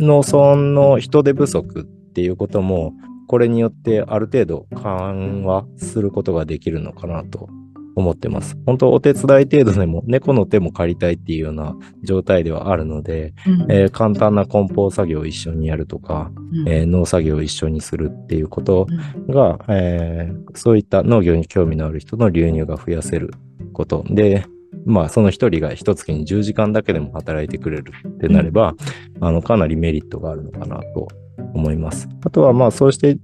[0.00, 2.92] 農村の人手不足っていうことも、
[3.28, 7.48] これによってある程度緩和することができるのかなと
[7.94, 8.56] 思ってます。
[8.66, 13.34] 本当お手伝い程度でも猫の手も借りたいっていうような状態ではあるので、
[13.68, 16.32] えー簡単な梱包作業を一緒にやるとか、
[16.66, 18.86] えー農作業を一緒にするっていうこと
[19.28, 23.32] が、えーそういった農業に興味のある人の流入が増やせる
[23.72, 24.44] ことで、
[24.86, 28.74] まあその一人が一月に10時間だけでも働いてくれるってなれば、
[29.20, 31.08] あのかなりメリットがあるのかなと
[31.54, 32.08] 思います。
[32.24, 33.18] あとはまあそうして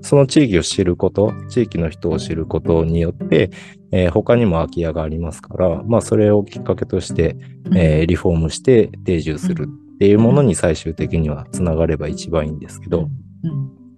[0.00, 3.50] その地域を知ること、地域の人を知ることによって、
[3.90, 7.36] えー他にも空き家がありますから、まあそれをきっかけとして、
[7.74, 13.08] えーリフォームして定住するっていうものに最終的にはつながれば一番いいんですけど、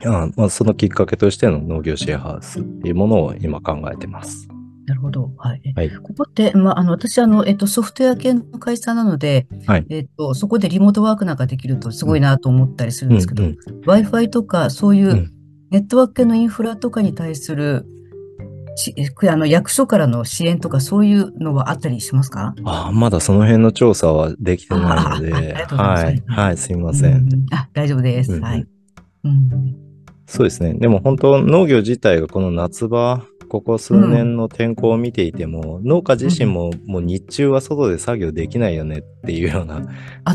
[0.04, 4.48] あまあ、そのきっかけとしての農業シェアハウスっていうものを今考えてます。
[4.86, 5.30] なるほど。
[5.36, 5.62] はい。
[5.74, 13.56] はいここって、まあ、あの、私、あの、えっと、ソフトウェア系の会社なので、はいえっと、そこでリモートワークなんかできるとすごいなと思ったりするんですけど、うん
[13.86, 15.32] Wi-Fi とか、そういううん
[15.70, 17.86] ネットワーク系のインフラとかに対する、
[18.74, 18.92] し
[19.28, 22.54] あの役所からの支援とか、そういうのはあったりしますか？
[22.64, 27.12] ああまだその辺の調査はできてないので、はい、はい、すいません。
[27.12, 28.32] うんあ、大丈夫です。
[28.32, 28.66] うんはい。
[29.22, 29.76] うん
[30.26, 30.74] そうですね。
[30.74, 39.82] でも本当農業自体がこの夏場、ここ数年の天候を見ていても、農家自身ももう日中は外で作業できないよねっていうような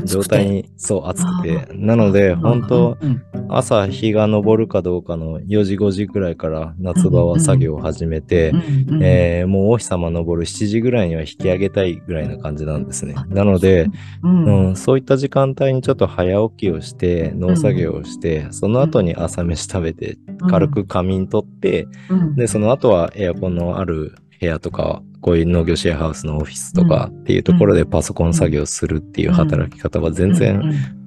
[0.03, 1.67] 状態に、そう、暑くて。
[1.73, 3.45] なので、本当うんうん。
[3.47, 8.53] 朝日が昇るかどうかの4時5時ぐらいから夏場は作業を始めて、う
[8.91, 13.15] んうんえーもうお日様昇る7時ぐらいには引き上げたいぐらいな感じなんですね。
[13.29, 13.87] なので、
[14.23, 14.67] うん。
[14.67, 20.17] うん、そういった時間帯にちょっと早起きをして、農作業をして、その後に朝飯食べて、
[20.49, 22.35] 軽く仮眠取って、うん。
[22.35, 30.61] で、その後はエアコンのある部屋とか、こういう農業シェアハウスのオフィスとかっていうところでパソコン作業するっていう働き方は全然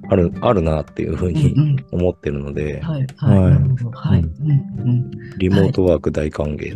[0.09, 1.85] ある、あるなっていうふううんにうん。
[1.91, 3.07] 思ってるので、はい、
[5.37, 6.75] リモートワーク大歓迎で。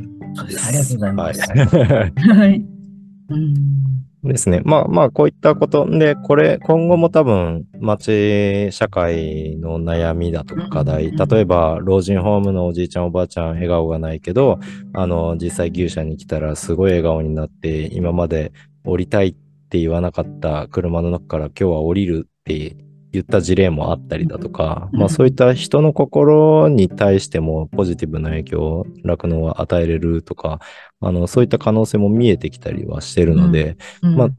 [0.51, 0.67] す。
[0.67, 1.41] ありがとうございます。
[1.41, 2.37] はい。
[2.37, 2.65] はい。
[3.29, 3.53] うん。
[4.23, 4.61] ですね。
[4.63, 5.85] まあまあ、こういったこと。
[5.85, 14.59] で、これ、今後も多分、町社会の悩みだとか課題、例えば、老人ホームのおじいちゃんおばあちゃん、笑顔がないけど、
[14.93, 18.53] あの、実際牛舎に来たらすごい笑顔になって、今まで
[18.85, 19.35] 降りたいっ
[19.69, 22.77] て言わなかった車の中から今日は降りるって
[23.11, 24.99] 言った事例もあったりだとか、うん。
[24.99, 30.59] まあそういった人の心に対してもポジティブな影響を酪農は与えれるとか、
[31.07, 34.15] あの、そういった可能性も見えてきたりはしてるので、うん。
[34.15, 34.29] まあ、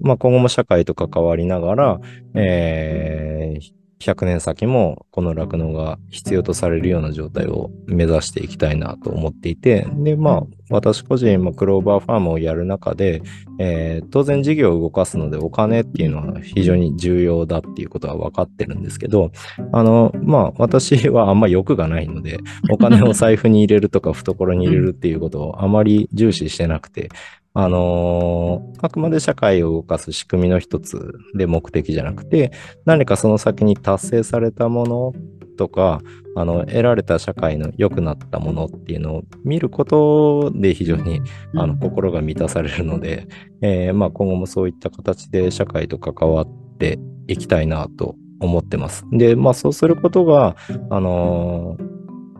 [0.00, 2.00] まあ、今後も社会と関わりながら、
[2.34, 13.22] えー100年先もこの酪農が必要とされるような状態を目指していきたいなと思っていて、で、まあ、私個人、まあ、クローバーファームをやる中で、
[13.58, 19.30] えー当然事業を動かすのでお金っていうのは非常に重要だっていうことは分かってるんですけど、
[19.72, 22.38] あの、まあ、私はあんま欲がないので、
[22.70, 27.08] お金を財布に入れるとか懐に入れるっていうことをあまり重視してなくて、
[27.54, 32.50] あのーあくまで社会を動かす仕組みの一つで目的じゃなくて、
[32.84, 35.12] 何かその先に達成されたもの
[35.56, 36.00] とか、
[36.34, 41.20] あの、得られた社会の良くなったものっていうのを見ることで非常に、
[41.54, 43.28] あの、心が満たされるので、
[43.60, 46.48] えーまあ今後もそういった形で社会と関わっ
[46.78, 46.98] て
[47.28, 49.04] いきたいなと思ってます。
[49.12, 50.56] で、まあそうすることが、
[50.90, 51.92] あのー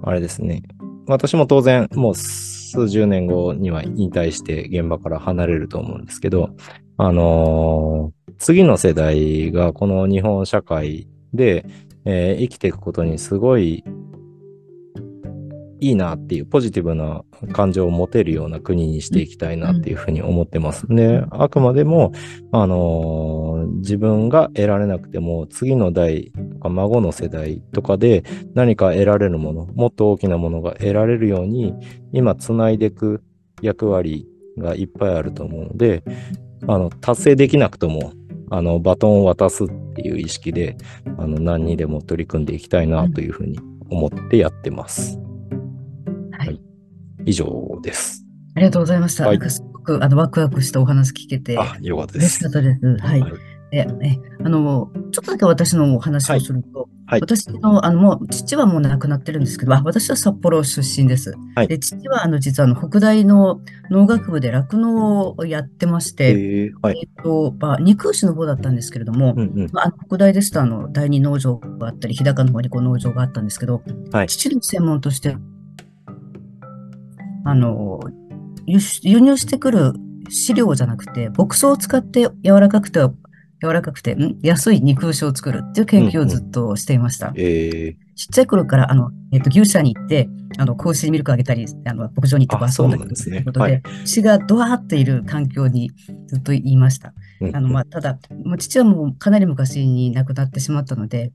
[0.05, 0.63] あれですね、
[1.07, 2.15] 私も当然もう
[2.73, 6.51] 数十年後には引退して現場から離れると思うんですけど、
[6.97, 11.65] あのー次の世代がこの日本社会で、
[12.05, 13.85] えー生きていくことにすごい
[15.83, 17.23] いいなっていうポジティブな
[17.53, 20.87] 感情を持てるような国にしていきたいなっていうふうに思ってます。
[20.89, 22.13] で、あくまでも、
[22.53, 23.43] あのー
[23.83, 28.25] 自分が得られなくても次の代とか孫の世代とかで
[28.55, 31.75] 何か得られるもの、もっと大きなものが得られるように
[32.13, 33.23] 今つないでいく
[33.61, 34.27] 役割
[34.59, 36.03] がいっぱいあると思うので、
[36.67, 38.13] あの、達成できなくとも、
[38.51, 40.77] あの、バトンを渡すっていう意識で、
[41.19, 43.59] あの、何にでも取り組んでいきたいなというふうに
[43.89, 45.19] 思ってやってます。
[47.23, 47.31] はい。
[47.31, 48.25] 以上です。
[48.55, 49.27] ありがとうございました。
[49.27, 52.49] はいなんかすごくあのワクワクしたお話聞けて、あ、よかったです嬉しか。
[52.49, 53.07] ったです。
[53.07, 53.21] はい。
[53.21, 53.33] はい
[53.73, 61.35] え、え、あの、ちょっとだけ私のお話をすると、はい私の、あの、もう、父はもう亡くなってるんですけど、あ私は札幌出身です。
[61.55, 63.61] はいで、父は、あの、実は、あの、北大の
[63.91, 67.01] 農学部で酪農をやってまして、えーはい。
[67.03, 69.69] えっと、まあ、肉牛の方だったんですけれども、うんうん。
[69.73, 75.37] まあ、北大ですと、あの、第二農場があったり、日高の方にこう農場があったんですけど、はい父の専門として、
[77.45, 78.01] あの、
[78.67, 79.93] 輸入してくる
[80.29, 83.01] 飼料じゃなくて、牧草を使って柔らかくて、
[83.63, 84.39] 柔らかくて、ん？
[84.43, 87.33] 安い肉牛を作るっていう研究をずっとしていました。
[87.37, 87.95] え。
[87.95, 90.29] ー、ちっちゃい頃から、あの、えっと、牛舎に行って、
[90.59, 93.37] あの、子牛にミルクあげたり、あの、牧場に行ってこあう遊んだりそうなんですね。
[93.37, 95.91] ということではい、牛がドワーっている環境に
[96.27, 97.15] ずっといました。
[97.41, 101.33] うんあの、まあ、ただ、もう父はもうかなり昔に亡くなってしまったので、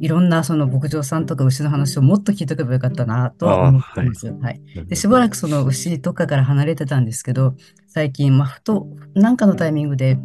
[0.00, 4.28] いろんなその牧場さんとか牛の話をもっと聞いとけばよかったなとは思ってます。
[4.28, 4.60] はい。
[4.86, 7.54] で、しばらくその牛とかから離れてたんですけど、
[7.86, 10.18] 最近、まあ、ふと、なんかのタイミングで、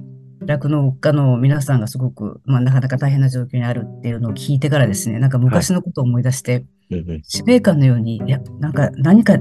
[0.46, 9.38] 酪農家の皆さんがすごく、まあ、なかなか大変な状況にあるっていうのを聞いてからですね、なんか昔のことを思い出して、うんうん使命感のように、いや、なんか何か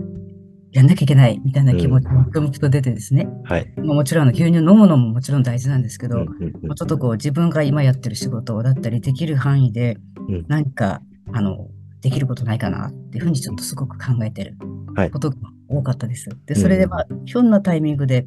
[0.72, 3.72] やんなきゃいけないみたいな気持ちがムクムクと出てですね、はい。
[3.78, 6.66] まあもちろんあの牛乳飲むのももちろん大事なんですけど、うんうんうん。
[6.66, 9.96] もうちょっとこう自分が今やってる仕事だったりできる範囲で
[10.28, 10.44] うん。
[10.48, 11.00] 何か、
[11.32, 11.68] あの
[12.00, 14.56] できることないかなっていうふうにちょっとすごく考えてる
[14.94, 15.10] はい。
[15.10, 15.36] ことが
[15.68, 16.28] 多かったです。
[16.46, 18.26] で、それでまあ、ひょんなタイミングで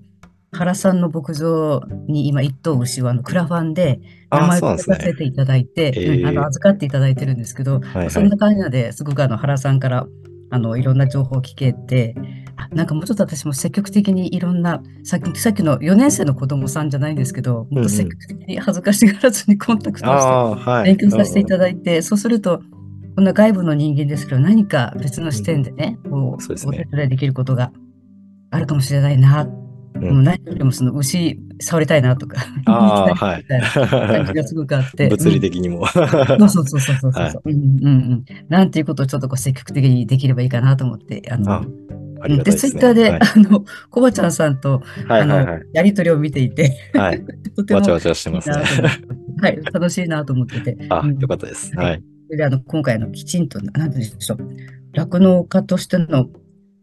[0.52, 4.95] 原さんの牧場に今一頭牛はあのクラファンで名あ、前をそうなんですね。
[4.97, 6.20] 書かせていただいて、えー。
[6.20, 10.06] うんあの預かっていただいてるんですけど、はいそんな感じなのですごくあの原さんから
[10.49, 12.14] あのいろんな情報を聞けて、
[12.51, 20.84] あなんかもうちょっと私も積極的にいろんな、さっきさっきの4年生の子供さんじゃないんですけど、もっと積極的に恥ずかしがらずにコンタクトをして。
[20.84, 22.62] 勉強させていただだいて、そうすると、
[23.16, 27.72] こんな外部の人間ですけど、何か別の視点でね、こうお手伝いできることが
[28.49, 30.03] あるかもしれないな、うん。
[30.03, 32.64] もう何よりもその牛触りたいなとか、 い。
[32.66, 35.86] 感じがすごくあって、物理的にも。
[35.88, 37.34] そうそうそうそうそうそう、はい。
[37.45, 38.26] うんうんうん。
[38.49, 41.66] なんていうことをちょっとこう積極的にできればいいかなと思って、あの、あ
[42.22, 42.72] ありがたいですね。
[42.72, 46.97] ツイッターで、はいあの、コバちゃんさんと、はいはいはあの、やりとりを見ていて、い。
[46.97, 47.22] はい。
[47.55, 48.55] とてもわちゃわちゃしてますね
[49.41, 50.78] はい、楽しいなと思ってて。
[50.89, 51.76] あうん、よかったです。
[51.76, 52.03] はいはい。
[52.30, 54.38] であの今回のきちんと、なんでしょう、
[54.93, 56.30] 酪農家としての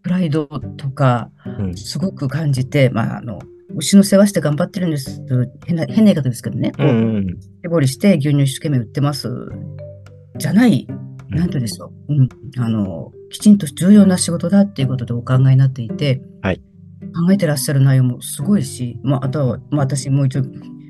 [0.02, 3.40] プライドとか、うんすごく感じて、まあ、あの、
[3.76, 5.22] 牛の世話して頑張ってるんです。
[5.66, 6.72] 変な、変な言い方ですけどね。
[6.72, 7.26] こううんうん
[7.62, 9.28] 手掘りして牛乳一生懸命売ってます。
[10.36, 10.86] じゃない、
[11.28, 12.14] なんて言うんでしょう。
[12.14, 12.28] うん。
[12.58, 16.62] あの、きちんと重要な仕事だっていうことでお考えになっていて、はい
[17.14, 20.42] 考えてらっしゃる内容もすごいし、まあ、あとは、まあ、私もう一応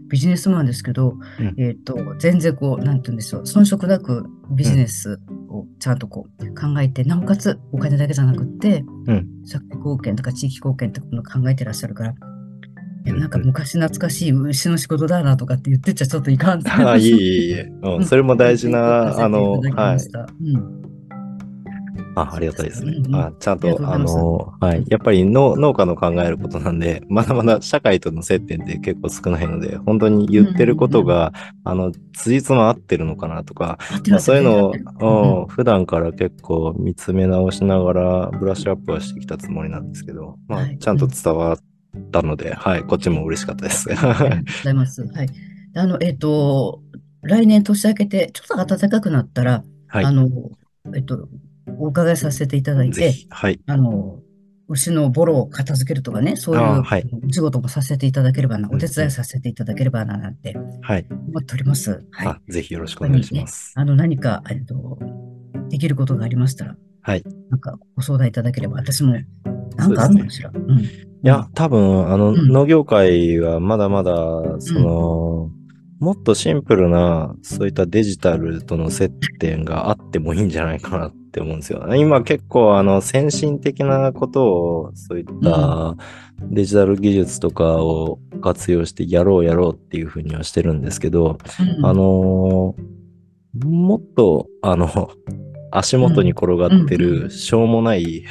[0.09, 3.43] ビジネスマンですけど、うんえっ、と、全然こう、なんて言うんでしょう。
[3.43, 5.20] 遜色なくビジネス
[5.51, 12.14] をちゃんとこう考えて、なおかつお金だけじゃなくって、うん社会貢献とか地域貢献とかの考えてらっしゃるから、
[13.05, 16.62] なんか昔懐かしい牛の仕事だなとかって言ってちゃちょっといかん。
[16.66, 17.68] あいえいえいえ。
[17.82, 19.99] うん、それも大事な、あの、はい。
[20.44, 20.78] うん
[22.18, 22.92] あ、ありがたいですね。
[22.96, 23.07] うん。
[23.07, 23.14] うん。
[23.16, 24.84] あちゃんと、あの、はい。
[24.88, 31.32] やっぱり農農家の考えることなんで、 まだまだ社会との接点って結構少ないので、本当に言ってることが、
[31.64, 33.78] あの、辻褄合ってるのかなとか、
[34.09, 35.46] まあ、そういうのをうん。
[35.46, 40.78] 普段から結構見つめ直しながらブラッシュアップはしてきたつもりなんですけど、まあは、い。
[40.78, 41.59] ちゃんと伝わっ
[42.12, 43.91] たので、はい、こっちも嬉しかったです。
[43.91, 44.34] ありがとうご
[44.64, 45.03] ざいます。
[45.07, 45.28] はい。
[45.74, 46.82] あの、えっと、
[47.22, 50.28] 来年年明けて、ちょっと暖かくなったら、はいあの、
[50.95, 51.28] えっと、
[51.78, 53.61] お伺いさせていただいて、はい。
[53.66, 54.20] あの、
[54.68, 61.07] 牛のボロを片付けるとかね、そういうあはいお仕事もさせていただければな、うんお手伝いさせていただければな、なんてはい。
[61.11, 62.07] 思っております。
[62.11, 62.26] はい。
[62.28, 63.72] あぜひよろしくお願いします。
[63.76, 64.99] あの、何か、えっと、
[65.70, 67.24] できることがありましたら、はい。
[67.49, 69.16] なんかご相談いただければ、私も、
[69.77, 70.51] なんかあるのかしら？
[70.55, 70.79] うん。
[70.81, 70.87] い
[71.23, 72.49] や、多分、あの、うん。
[72.49, 74.12] 農業界はまだまだ、
[74.61, 75.51] その、
[75.99, 79.11] もっとシンプルな、そういったデジタルとの接
[79.41, 81.85] 点があってもいいんじゃないかなって思うんですよ。
[81.97, 85.97] 今結構、あの、先進的なことを、そういった
[86.43, 91.39] デジタル技術とかを活用してやろうやろうっていうふうにはしてるんですけど、
[91.79, 91.87] うん。
[91.87, 92.83] あのー
[93.64, 95.11] もっと、あの、
[95.73, 96.85] 足元に転がってうん。
[96.85, 98.23] うる、しょうもない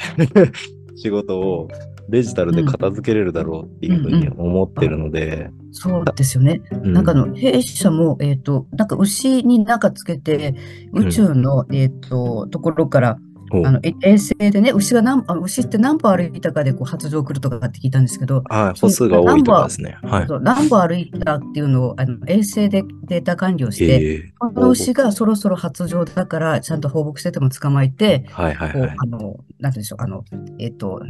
[1.00, 1.68] 仕事を
[2.08, 6.60] デジタルで片付けれるだろうっていうふうに思ってるので、そうですよね。
[6.72, 10.54] うなんかあの、弊社も、えっと、なんか牛に中つけて、
[10.92, 19.98] 宇宙の、えっと、ところから、おあの、え衛星でね、牛が何、あ牛って何歩歩いたかでこう発情来るとかって聞いたんですけど、はい、歩数が多いとかですね。
[20.02, 20.26] はい。
[20.42, 28.96] 何歩歩いたっていうのをあの衛星でデータ管理をして、ええこの牛がそろそろ発情だから、ちゃんと放牧してても捕まえて、はいはいはい。
[28.96, 30.24] あの、なんて言うんでしょう、あの、
[30.58, 31.00] えっと、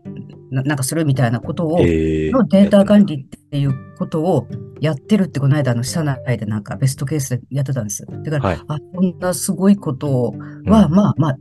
[0.50, 4.46] ななんかするみたいなことを、ええのデータ管理っていうことを
[4.80, 8.06] やってるって、この間、あの、社内でなんかベストケースでやってたんです。
[8.06, 11.36] だから、はいあ、こんなすごいことは、うんまあまあ、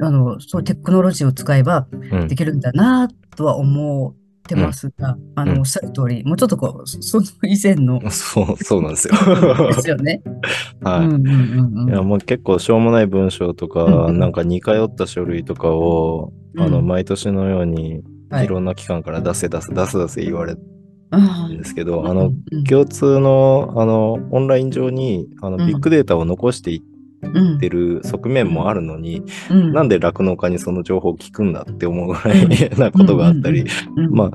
[0.00, 2.28] あの、そうテクノロジーを使えばうん。
[2.28, 5.54] できるんだなとは思ってますが、あうん。
[5.54, 9.14] の、おっしゃる通り、もうちょっとこう、そその以前の そう、そうなんですよ。
[9.68, 10.22] ですよね。
[10.82, 11.06] はい。
[11.06, 11.88] うんうんうんうん。
[11.88, 14.18] いや、もう結構しょうもない文章とか、うんうん。
[14.18, 18.44] なんか似通った書類とかを、あの、うん毎年のように、はい。
[18.44, 20.58] いろんな機関から出せ出せ出せ出せ言われる
[21.10, 22.64] あんですけど、ああの、うん。
[22.64, 25.66] 共通の、あの、オンライン上に、あの、うん。
[25.66, 26.80] ビッグデータを残していっ
[27.22, 27.58] うん。
[27.58, 29.72] てる側面もあるのに、うん。
[29.72, 33.64] なんで酪農家にその情報を聞くんだって思うぐらい なことがあったり、
[33.96, 34.30] うんまあ、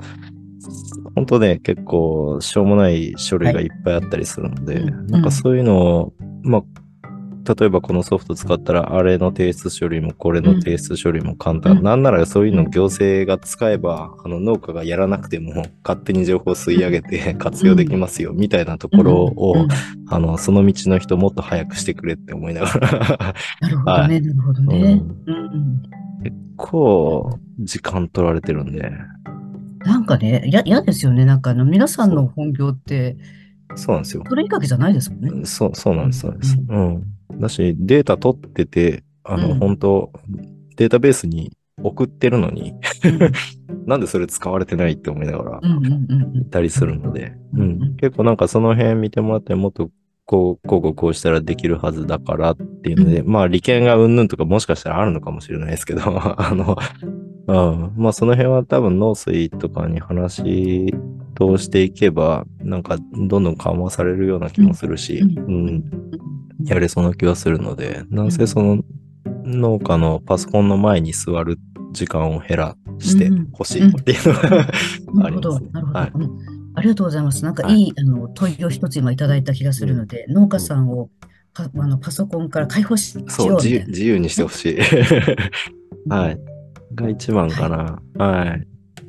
[1.14, 5.06] 本当ね、結構しょうもない書類がいっぱいあったりするので、うん。
[5.06, 6.12] なんかそういうのを、
[6.42, 6.64] まあ、
[7.46, 11.78] 例えばこのソフト使ったら、あれの提出処理もこれの提出処理も簡単。
[11.78, 11.82] うん。
[11.82, 19.54] なんならそういうの行政が使えば、あの農家がやらなくても勝手に情報を吸い上げて活用できますよ、みたいなところを、
[20.08, 25.02] あの、その道の人もっと早くしてくれって思いながら、なるほどはね、なるほどね。
[26.22, 28.90] 結構時間取られてるんで、
[29.84, 31.24] なんかね、や嫌ですよね。
[31.26, 33.16] なんかあの、皆さんの本業って、
[33.76, 34.22] そうなんですよ。
[34.26, 35.44] それいいわけじゃないですもんね。
[35.44, 36.58] そう、そうなんです、そうです。
[36.68, 37.13] うん。
[37.32, 39.58] だし、データ取ってて、あの、うん。
[39.58, 40.12] 本当
[40.76, 42.72] データベースに送ってるのに、
[43.04, 43.32] うん。
[43.86, 45.60] なんでそれ使われてないって思いながら、
[46.34, 47.96] いたりするので、ううんん。
[47.96, 49.90] 結構なんかその辺見てもらって、もっと、
[50.26, 56.76] こう、こうこうこうしたらできるはずだからっていうので、まあ利権がうんぬんとかもしかしたらあるのかもしれないですけど、 あの、
[57.46, 57.92] うん。
[57.96, 60.94] まあその辺は多分農水とかに話
[61.36, 65.38] 通していけば、なんかどんどん緩和されるような気もするし、うん。
[65.38, 65.84] うん。
[66.64, 68.82] やれそうな気はするので、なんせその
[69.44, 71.58] 農家のパソコンの前に座る
[71.92, 74.50] 時間を減らしてほしいっていうのが
[75.14, 76.12] な ありるほど、ますねなるほど、はい。
[76.14, 76.18] う
[76.50, 77.44] んありがとうございます。
[77.44, 81.08] なんかはいいい、あの問いを一つ今いただいた気がするので、農家さんを
[81.54, 83.54] パあのパソコンから解放しようみたいな。
[83.54, 84.78] 自由自由にしてほしい。
[86.10, 86.38] はい。
[86.94, 88.02] が一番かな。
[88.24, 88.66] はい。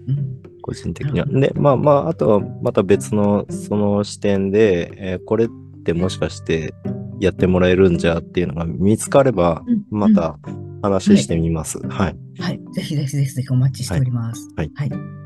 [0.08, 1.28] うん個人的には。
[1.28, 5.50] なで、まあまあ、あとはまた別のその視点で、えーこれっ
[5.84, 6.74] てもしかして
[7.20, 10.40] やってもらえるんじゃっていうのが見つかれば、うんまた
[10.82, 11.80] 話してみます。
[11.88, 12.18] はい。
[12.40, 14.50] はい、ぜひぜひぜひぜひお待ちしております。
[14.56, 15.25] はい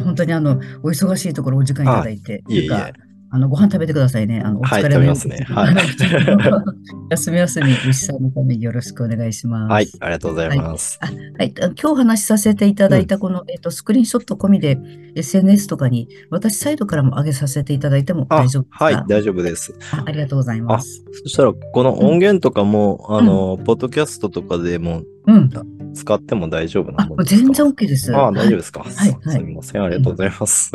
[0.00, 2.92] 本当にあの、お忙しいところお時間いただいて、いえいえ
[3.30, 4.40] あの、ご飯食べてくださいね。
[4.42, 5.74] あの、おはい疲れのよう食べますねはい
[7.10, 9.70] 休み休み、牛さんのためによろしくお願いします。
[9.70, 9.88] はい。
[10.00, 10.98] ありがとうございます。
[11.00, 14.78] はい、あ今日話しさせていただいたこの、えっと、スクリーンショット込みで
[15.14, 18.84] SNS とかに私サイドからも上げさせていただいてもあ大丈夫ですか？
[18.84, 19.74] はい、大丈夫です。
[19.92, 21.04] あありがとうございます。
[21.24, 25.50] そしたら、この音源とかも、あの、ポッドキャストとかでもうん。
[25.94, 27.36] 使っても大丈夫なの、ですか？
[27.44, 28.14] 全然 OK です。
[28.14, 28.80] ああ、大丈夫夫ですか？
[28.80, 29.82] はいすすみません。
[29.82, 30.70] ありがとうございま す。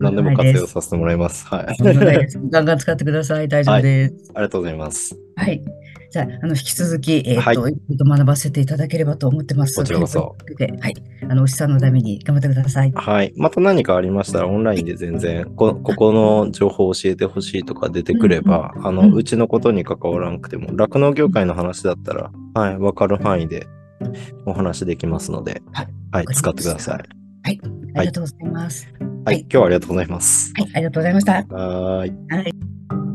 [0.00, 1.46] 何でも活用させてもらいます。
[1.46, 1.76] はい。
[2.50, 3.48] ガンガン使ってください。
[3.48, 4.32] 大丈夫です。
[4.34, 5.16] がとうございます。
[5.36, 5.62] はい。
[6.10, 9.76] じゃあ、あの、引き続き、えっ、はいと、いろい学ばせていただければと思ってます。
[9.76, 10.94] こちらこそではい。
[11.28, 12.92] あの、牛さんのために頑張ってください。
[12.94, 13.32] はい。
[13.36, 23.66] また何かありましたら、オンラインで全然、こここの情報を教えてほしいとか出てくれば、あの、うんうちのことに関わらなくても、酪農業界の話だったら、はい、わかる範囲で
[24.46, 27.18] お話できますので、はい使ってください。
[27.94, 28.88] ありがとうございます。
[29.24, 30.52] はい、今日はありがとうございます。
[30.56, 31.32] はい、ありがとうございました。
[31.32, 32.34] はーい。
[32.34, 33.07] はい。